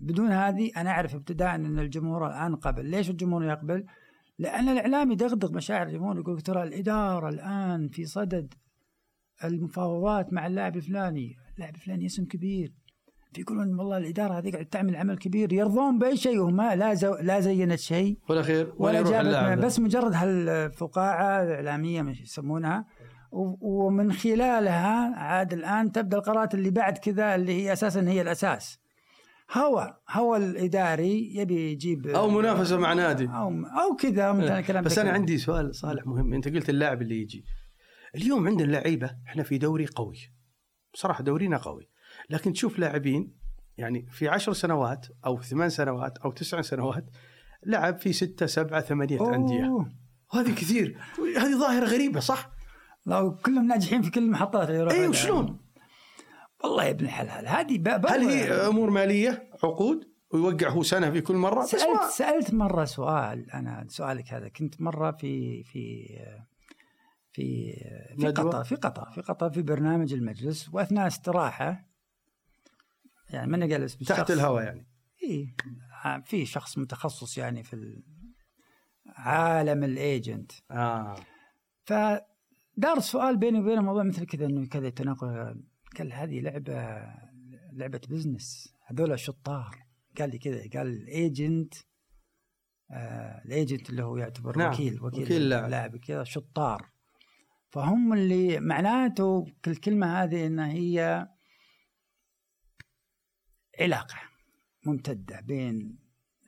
[0.00, 2.86] بدون هذه أنا أعرف ابتداء أن الجمهور الآن قبل.
[2.86, 3.86] ليش الجمهور يقبل؟
[4.38, 8.54] لأن الإعلام يدغدغ مشاعر الجمهور يقول ترى الإدارة الآن في صدد
[9.44, 11.36] المفاوضات مع اللاعب الفلاني.
[11.54, 12.72] اللاعب الفلاني اسم كبير.
[13.38, 16.40] يقولون والله الإدارة هذه قاعدة تعمل عمل كبير يرضون بأي شيء.
[16.40, 18.18] وما لا زو لا زينت شيء.
[18.28, 19.64] ولا خير ولا, ولا جابت.
[19.64, 22.84] بس مجرد هالفقاعة الإعلامية مش يسمونها.
[23.32, 28.80] ومن خلالها عاد الآن تبدأ القرارات اللي بعد كذا اللي هي أساسا هي الأساس.
[29.52, 33.28] هوى هوى الإداري يبي يجيب أو منافسة مع نادي.
[33.28, 35.10] أو أو كذا مثلا كلام بس أنا.
[35.10, 36.34] عندي سؤال صالح مهم.
[36.34, 37.44] أنت قلت اللاعب اللي يجي.
[38.14, 40.16] اليوم عندنا لعيبة إحنا في دوري قوي.
[40.94, 41.88] بصراحة دورينا قوي.
[42.30, 43.34] لكن تشوف لاعبين
[43.78, 47.04] يعني في عشر سنوات أو ثمان سنوات أو تسع سنوات
[47.66, 49.86] لعب في ستة سبعة ثمانية أندية.
[50.34, 50.98] وهذه كثير.
[51.36, 52.50] هذه ظاهرة غريبة صح؟
[53.06, 55.08] لو كلهم ناجحين في كل المحطات اللي اي لها.
[55.08, 55.60] وشلون؟
[56.64, 57.78] والله يا ابن الحلال هذه
[58.10, 61.34] هل هي أمور مالية عقود ويوقع هو سنة في كل
[61.64, 66.06] سألت ما- سألت مرة سؤال أنا سؤالك هذا كنت مرة في في
[67.32, 67.72] في
[68.18, 71.84] في؟ قطر في قطر في قطر في برنامج المجلس وأثناء استراحة
[73.30, 74.86] يعني من جالس تحت الهواء يعني
[75.22, 75.54] إيه
[76.24, 78.02] في شخص متخصص يعني في ال-
[79.16, 81.16] عالم ال agent آه.
[82.76, 85.62] فدار سؤال بيني وبينه موضوع مثل كذا إنه كذا يتناقض
[85.98, 87.02] قال هذه لعبة
[87.72, 89.90] لعبة business هذول شطار.
[90.18, 91.74] قال لي كذا قال ال agent
[92.90, 95.52] آه ال agent اللي هو يعتبر نعم، وكيل وكيل, وكيل.
[95.52, 96.90] اللاعب كذا شطار.
[97.68, 101.28] فهم اللي معناته الكلمة هذه إنها هي
[103.80, 104.16] علاقة
[104.86, 105.98] ممتدة بين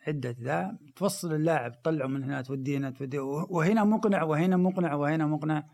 [0.06, 0.78] عدة ذا.
[0.96, 5.68] توصل اللاعب تطلعه من هنا توديه هنا توديه وهنا مقنع وهنا مقنع وهنا مقنع.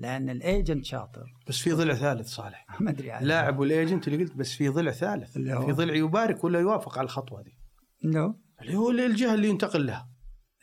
[0.00, 1.24] لأن ال agent شاطر.
[1.48, 2.66] بس في ضلع ثالث صالح.
[2.80, 3.26] ما أدري عنه.
[3.26, 5.36] لاعب وال agent اللي قلت بس في ضلع ثالث.
[5.36, 7.52] اللي هو؟ في ضلع يبارك ولا يوافق على الخطوة هذه
[8.04, 10.10] نو اللي هو الجهه اللي ينتقل لها.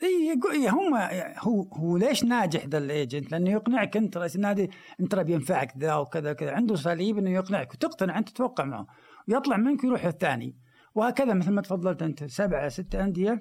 [0.02, 0.94] إي هم
[1.38, 4.70] هو هو ليش ناجح ذا ال agent؟ لأنه يقنعك أنت رئيس النادي
[5.00, 8.86] أنت ترى بينفعك ذا وكذا كذا عنده اساليب إنه يقنعك وتقتنع أنت تتوقع معه.
[9.28, 10.58] ويطلع منك ويروح الثاني.
[10.94, 13.38] وهكذا مثل ما تفضلت أنت سبعة ستة أندية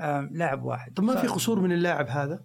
[0.00, 0.92] آم، لاعب واحد.
[0.92, 2.44] طب ما في قصور من اللاعب هذا؟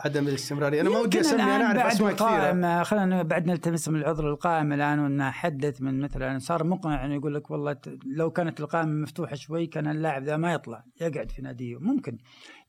[0.00, 0.80] عدم الاستمرارية.
[0.80, 2.28] أنا ما ودي يمكن أسمي أنا الآن أعرف بعد أسماء كثيرة.
[2.28, 7.14] القائمة خلينا بعد نلتمس من العذر القائمة الآن وإنه حدث من مثلا صار مقنع إنه
[7.14, 7.76] يقول لك والله
[8.16, 11.76] لو كانت القائمة مفتوحة شوي كان اللاعب ذا ما يطلع يقعد في ناديه.
[11.80, 12.18] ممكن.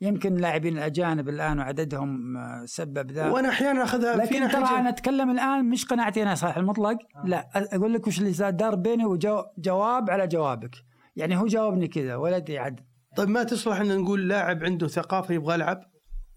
[0.02, 3.30] يمكن لاعبين الأجانب الآن وعددهم آه، سبب ذا.
[3.30, 6.98] وأنا أحيانا أخذها في لكن ترى ناحيه أنا أتكلم الآن مش قناعتي أنا صحيح المطلق.
[7.26, 8.50] لا أقول لك وش اللي صار.
[8.50, 10.76] دار بيني وجواب على جوابك.
[11.16, 12.80] يعني هو جاوبني كذا ولدي عد
[13.16, 15.93] طيب ما تصلح إن نقول لاعب عنده ثقافة يبغى يلعب؟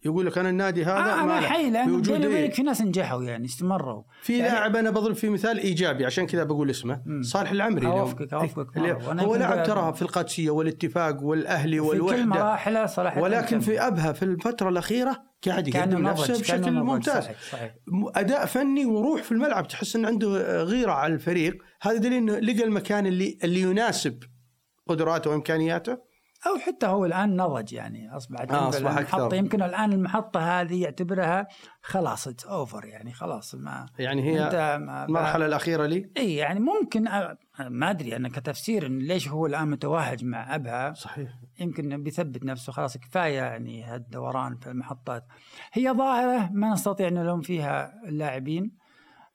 [0.07, 1.41] يقول لك أنا النادي هذا آه ما.
[1.41, 5.15] حي لأن بيني إيه؟ وبينك في ناس نجحوا يعني استمروا في يعني- لاعب أنا بضرب
[5.15, 7.23] فيه مثال إيجابي عشان كذا بقول اسمه مم.
[7.23, 9.09] صالح العمري اللي- مرة.
[9.09, 13.81] وأنا هو قاعد- ترى في القادسية والاتفاق والأهلي في كل والوحدة مراحله صراحة ولكن في
[13.87, 16.71] أبها في الفترة الأخيرة قاعد يقدم نفسه بشكل.
[16.71, 17.75] ممتاز صحيح صحيح
[18.15, 22.65] أداء فني وروح في الملعب تحس إن عنده غيرة على الفريق هذا دليل إنه لقى
[22.65, 24.19] المكان اللي اللي يناسب
[24.89, 25.99] قدراته وإمكانياته
[26.47, 28.17] أو حتى هو الآن نضج يعني.
[28.17, 29.37] أصبح آه، أصبح المحطة أكثر.
[29.37, 31.47] يمكن الآن المحطة هذه يعتبرها
[31.83, 34.49] خلاص it's over يعني خلاص ما يعني هي
[35.09, 39.69] المرحلة الأخيرة لي؟ إي يعني ممكن أ- ما أدري أنا كتفسير انه ليش هو الآن
[39.71, 40.93] متوهج مع أبها.
[40.93, 41.29] صحيح.
[41.61, 45.25] يمكن بيثبت نفسه خلاص كفاية يعني هالدوران في المحطات.
[45.73, 48.71] هي ظاهرة ما نستطيع أن نلوم فيها اللاعبين.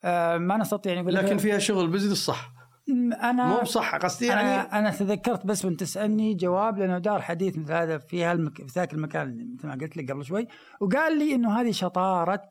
[0.04, 2.52] آه ما نستطيع نقول لكن فيها شغل business صح.
[2.52, 2.61] م-
[3.14, 7.58] أنا مو بصح قصدي يعني أنا أنا تذكرت بس وأنت تسألني جواب لأنه دار حديث
[7.58, 8.58] مثل هذا في هالمك...
[8.58, 10.48] في ذاك المكان مثل ما قلت لك قبل شوي
[10.82, 12.50] وقال لي إنه هذه شطارة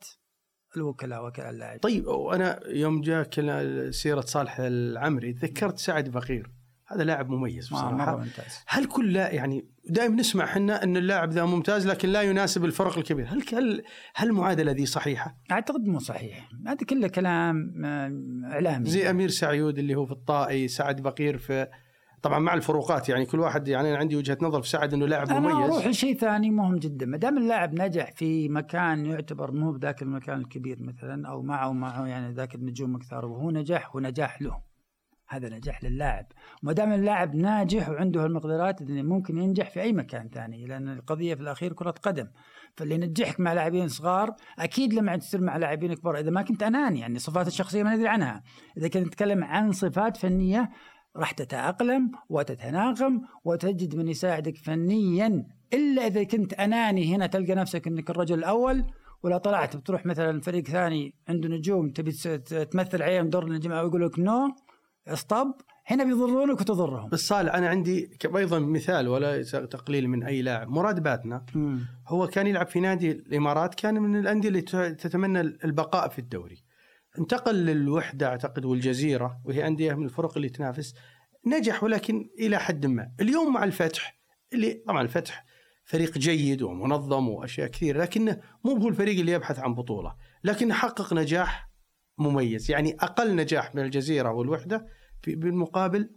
[0.76, 1.80] الوكلاء وكلاء اللاعب.
[1.80, 3.28] طيب وأنا يوم جاء
[3.91, 6.60] سيرة صالح العمري تذكرت سعد بقير
[6.93, 8.16] هذا لاعب مميز مره بصراحة.
[8.16, 8.64] ممتاز.
[8.66, 12.99] هل كل لا يعني دائما نسمع إحنا إن اللاعب ذا ممتاز لكن لا يناسب الفرق
[12.99, 13.26] الكبير.
[13.28, 13.82] هل هل
[14.14, 16.49] هل المعادلة ذي صحيحة؟ أعتقد مو صحيح.
[16.66, 18.91] هذا كله كلام آه، إعلامي.
[18.91, 21.66] زي أمير سعيود اللي هو في الطائي سعد بقير في
[22.22, 25.30] طبعا مع الفروقات يعني كل واحد يعني أنا عندي وجهة نظر في سعد إنه لاعب
[25.30, 25.86] أنا أروح مميز.
[25.86, 27.07] لشيء ثاني مهم جدا.
[27.07, 32.07] ما دام اللاعب نجح في مكان يعتبر مو بذاك المكان الكبير مثلا أو معه معه
[32.07, 34.70] يعني ذاك النجوم أكثر وهو نجاح ونجاح له.
[35.31, 36.26] هذا نجاح للاعب.
[36.62, 41.35] وما دام اللاعب ناجح وعنده المقدرات إنه ممكن ينجح في أي مكان ثاني لأن القضية
[41.35, 42.28] في الأخير كرة قدم.
[42.76, 46.18] فاللي ينجحك مع لاعبين صغار أكيد لما تصير مع لاعبين كبار.
[46.18, 48.43] إذا ما كنت أناني يعني صفات الشخصية ما ندري عنها.
[48.76, 50.70] إذا كنت نتكلم عن صفات فنية
[51.16, 55.47] راح تتأقلم وتتناغم وتجد من يساعدك فنيا.
[55.72, 58.85] إلا إذا كنت أناني هنا تلقى نفسك أنك الرجل الأول.
[59.22, 62.12] ولا طلعت بتروح مثلا فريق ثاني عنده نجوم تبي
[62.70, 64.55] تمثل عليهم دور النجوم أو يقول لك نو
[65.09, 65.55] اسطب
[65.87, 67.09] هنا بيضرونك وتضرهم.
[67.09, 70.69] بس صالح أنا عندي أيضا مثال ولا تقليل من أي لاعب.
[70.69, 71.47] مراد باتنا.
[71.55, 71.81] مم.
[72.09, 74.63] هو كان يلعب في نادي الإمارات كان من الأندية اللي
[74.95, 76.65] تتمنى البقاء في الدوري.
[77.19, 80.95] انتقل للوحدة أعتقد والجزيرة وهي أندية من الفرق اللي تنافس.
[81.47, 83.13] نجح ولكن إلى حد ما.
[83.21, 84.19] اليوم مع الفتح
[84.53, 85.45] اللي طبعا الفتح
[85.85, 90.15] فريق جيد ومنظم وأشياء كثير لكنه مو هو الفريق اللي يبحث عن بطولة.
[90.45, 91.70] لكنه حقق نجاح
[92.21, 92.71] مميز.
[92.71, 94.87] يعني أقل نجاح من الجزيرة والوحده
[95.23, 96.11] في بالمقابل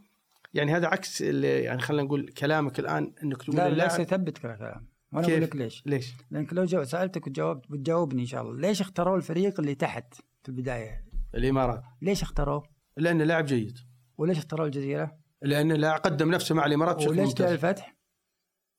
[0.53, 4.87] يعني هذا عكس اللي- يعني خلينا نقول كلامك الآن إنك تقول لا لا سيثبت كلام
[5.11, 5.83] وأنا؟ أقول لك ليش.
[5.85, 10.13] ليش؟ لأنك لو جو سألتك وجاوبت بتجاوبني إن شاء الله ليش اختاروا الفريق اللي تحت
[10.43, 11.83] في البداية؟ الإمارات.
[12.01, 12.63] ليش اختاروه
[12.97, 13.77] لأنه لاعب جيد.
[14.17, 17.95] وليش اختاروا الجزيرة؟ لأنه لاعب قدم نفسه مع الإمارات بشكل وليش الفتح؟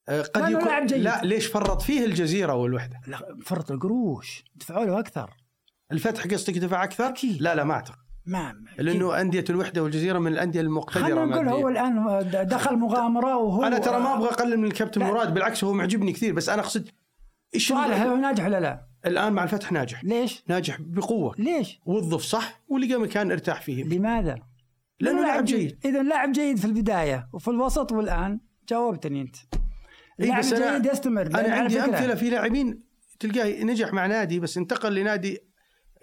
[0.08, 0.98] آه، قد يكون لاعب جيد.
[1.02, 4.44] لا ليش فرط فيه الجزيرة والوحدة؟ لا فرط القروش.
[4.54, 5.30] دفعوا له أكثر.
[5.94, 7.42] الفتح قصدك دفع أكثر أكيد.
[7.42, 11.68] لا لا ما أعتقد ما لأنه أندية الوحدة والجزيرة من الأندية المقتدرة خلينا نقول هو.
[11.68, 15.02] الآن دخل مغامرة وهو أنا ترى ما أبغى أقلل من الكابتن.
[15.02, 16.88] مراد بالعكس هو معجبني كثير بس أنا أقصد
[17.54, 22.22] إيش هل هو ناجح ولا لا؟ الآن مع الفتح ناجح ليش؟ ناجح بقوة ليش؟ وظف
[22.22, 24.36] صح ولقى مكان ارتاح فيه لماذا؟
[25.00, 29.36] لأنه لاعب جيد إذا لاعب جيد في البداية وفي الوسط والآن جاوبتني أنت
[30.20, 32.82] اللاعب بس أنا- الجيد يستمر أنا عندي أمثلة في لاعبين
[33.20, 35.38] تلقاه نجح مع نادي بس انتقل لنادي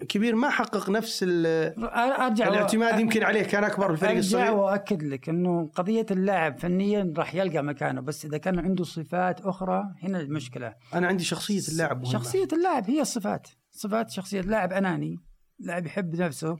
[0.08, 4.52] كبير ما حقق نفس أرجع الاعتماد يمكن عليه كان أكبر الفريق أرجع الصغير.
[4.52, 9.84] واكد لك إنه قضية اللاعب فنيا راح يلقى مكانه بس إذا كان عنده صفات أخرى
[10.02, 10.74] هنا المشكلة.
[10.94, 12.12] أنا عندي شخصية اللاعب مهمة.
[12.12, 13.48] شخصية اللاعب هي الصفات.
[13.70, 15.16] صفات شخصية اللاعب أناني
[15.60, 16.56] لاعب يحب نفسه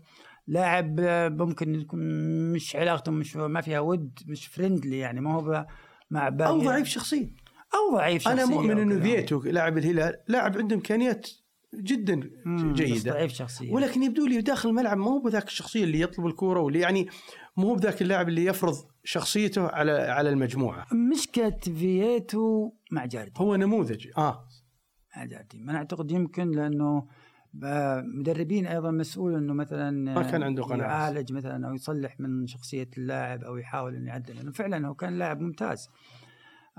[0.47, 1.01] لاعب
[1.40, 2.01] ممكن يكون
[2.53, 5.66] مش علاقته مش ما فيها ود مش friendly يعني ما هو
[6.11, 7.26] مع باقي أو ضعيف شخصيه
[7.74, 9.01] أو ضعيف أنا شخصية مؤمن إنه.
[9.01, 11.28] فيتو لاعب الهلال لاعب عنده إمكانيات
[11.74, 12.30] جدا
[12.72, 13.12] جيدة.
[13.12, 13.74] ضعيف شخصيا.
[13.74, 17.08] ولكن يبدو لي داخل الملعب ما هو بذاك الشخصية اللي يطلب الكورة واللي يعني
[17.56, 20.86] مو هو بذاك اللاعب اللي يفرض شخصيته على على المجموعة.
[21.12, 23.32] مشكلة فييتو مع جاردي.
[23.36, 24.44] هو نموذج آه.
[25.16, 25.58] مع جاردي.
[25.58, 27.06] ما أعتقد يمكن لأنه
[28.18, 30.88] مدربين أيضا مسؤول إنه مثلا ما كان عنده قناعة.
[30.88, 34.36] يعالج مثلا أو يصلح من شخصية اللاعب أو يحاول إنه يعدل.
[34.36, 35.88] لأنه فعلا هو كان لاعب ممتاز.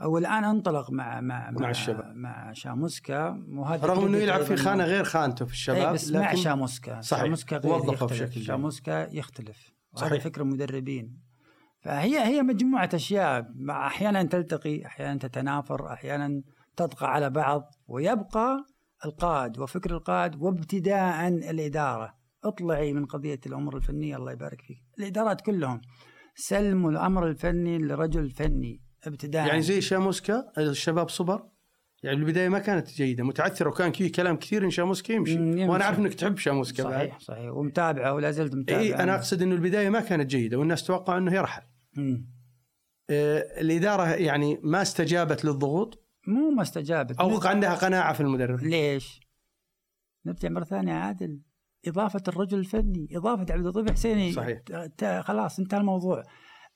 [0.02, 2.16] والآن انطلق مع مع مع الشباب.
[2.16, 6.28] مع شاموسكا وهذا رغم إنه يلعب في خانة غير خانته في إيه الشباب بس مع
[6.32, 7.24] لكن شاموسكا صحيح.
[7.24, 8.12] شاموسكا غير وظفه يختلف.
[8.30, 8.42] بشكل.
[8.42, 10.24] شاموسكا يختلف صحيح.
[10.24, 11.20] فكر المدربين
[11.82, 16.42] فهي هي مجموعة أشياء مع- أحيانا تلتقي أحيانا تتنافر أحيانا
[16.76, 18.66] تطغى على بعض ويبقى
[19.06, 22.14] القائد وفكر القائد وابتداء الإدارة
[22.44, 25.82] اطلعي من قضية الأمور الفنية الله يبارك فيك الإدارات كلهم
[26.36, 31.50] سلموا الأمر الفني لرجل فني ابتداء يعني زي شاموسكا الشباب صبر.
[32.04, 35.66] يعني البدايه ما كانت جيدة متعثرة وكان في كلام كثير إن شاموسكا يمشي, يمشي.
[35.66, 36.94] وأنا أعرف إنك تحب شاموسكا بعد.
[36.94, 37.52] صحيح صحيح.
[37.52, 38.82] ومتابعة ولا زلت متابعة.
[38.82, 41.62] إي أنا أقصد إنه البداية ما كانت جيدة والناس توقعوا إنه يرحل.
[41.98, 42.30] مم.
[43.10, 47.20] آه، الإدارة يعني ما استجابت للضغوط؟ مو ما استجابت.
[47.20, 48.64] أو عندها قناعة في المدرب.
[48.64, 49.20] ليش؟
[50.26, 51.42] نرجع مرة ثانية عادل.
[51.88, 54.32] إضافة الرجل الفني إضافة عبد اللطيف حسيني.
[54.32, 54.62] صحيح.
[55.22, 56.24] خلاص انتهى الموضوع.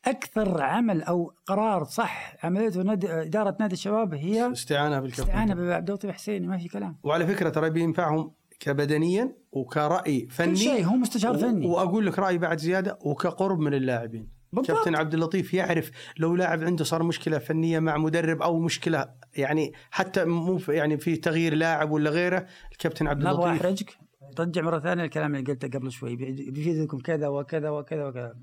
[0.06, 5.24] أكثر عمل أو قرار صح عملته نادي إدارة نادي الشباب هي استعانة بالكابتن.
[5.32, 6.98] استعانة بعبد اللطيف حسيني ما في كلام.
[7.04, 11.68] وعلى فكرة ترى بينفعهم كبدنيا وكرأي فني كل شيء هو مستشار و- فني.
[11.68, 14.38] وأقول لك رأي بعد زيادة وكقرب من اللاعبين.
[14.54, 14.78] بالضبط.
[14.78, 19.74] كابتن عبد اللطيف يعرف لو لاعب عنده صار مشكلة فنية مع مدرب أو مشكلة يعني
[19.91, 23.98] حتى مو يعني في تغيير لاعب ولا غيره الكابتن عبد اللطيف أحرجك.
[24.39, 28.36] رجع مرة ثانية الكلام اللي قلته قبل شوي بي- بيفيدكم كذا وكذا وكذا وكذا.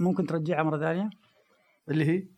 [0.00, 1.10] ممكن ترجعها مرة ثانية؟
[1.88, 2.28] اللي هي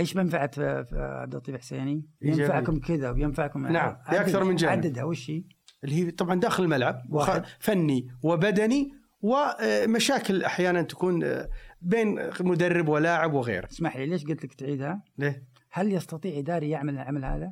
[0.00, 4.72] إيش في عبد اللطيف حسيني؟ ينفعكم كذا وينفعكم نعم، في أكثر من جانب.
[4.72, 5.44] عددها وش هي؟
[5.84, 7.44] اللي هي طبعا داخل الملعب واحد.
[7.58, 8.92] فني وبدني
[9.22, 11.48] ومشاكل أحيانا تكون آه،
[11.80, 16.94] بين مدرب ولاعب وغيره اسمح لي ليش قلت لك تعيدها؟ ليه؟ هل يستطيع إداري يعمل
[16.94, 17.50] العمل هذا؟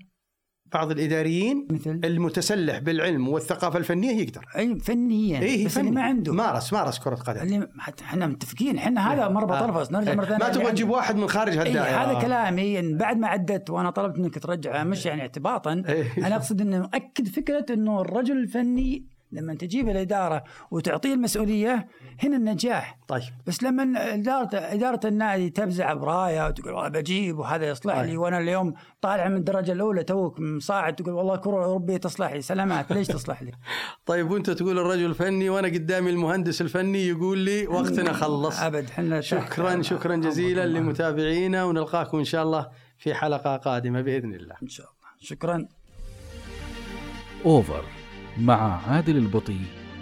[0.73, 4.45] بعض الإداريين مثل؟ المتسلح بالعلم والثقافة الفنية يقدر.
[4.57, 6.33] أي فنيا إيه بس اللي ما عنده.
[6.33, 7.41] مارس مارس كرة قدم.
[7.41, 9.67] اللي حتى إحنا متفقين إحنا هذا مربط آه.
[9.91, 10.39] نرجع مرة ثانية.
[10.39, 10.73] ما تبغى.
[10.73, 11.97] تجيب واحد من خارج إيه هالدائرة.
[11.97, 12.79] هذا كلامي.
[12.79, 16.27] إن بعد ما عدت وأنا طلبت منك ترجعها مش يعني اعتباطا إيه.
[16.27, 21.89] أنا أقصد إنه اكد فكرة إنه الرجل الفني لما تجيب الإدارة وتعطيه المسؤولية
[22.23, 22.99] هنا النجاح.
[23.09, 23.23] طيب.
[23.47, 28.19] بس لما اداره إدارة النادي تفزع برايه وتقول والله بجيب وهذا يصلح لي طيب.
[28.19, 32.43] وأنا اليوم طالع من الدرجة الأولى توك مصاعد تقول والله كرة أوروبية تصلح لي.
[32.43, 33.53] سلامات ليش تصلح لي؟
[34.07, 38.61] طيب وأنت تقول الرجل فني وأنا قدامي المهندس الفني يقول لي وقتنا خلص.
[38.61, 42.69] أبد إحنا شكرا شكرا جزيلا لمتابعينا ونلقاكم إن شاء الله
[42.99, 44.55] في حلقة قادمة بإذن الله.
[44.63, 45.11] إن شاء الله.
[45.21, 45.67] شكرا.
[47.47, 47.85] أوفر
[48.41, 49.61] مع عادل البطي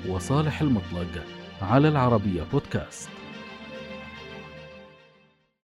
[0.09, 1.24] وصالح المطلق
[1.62, 3.09] على العربية بودكاست.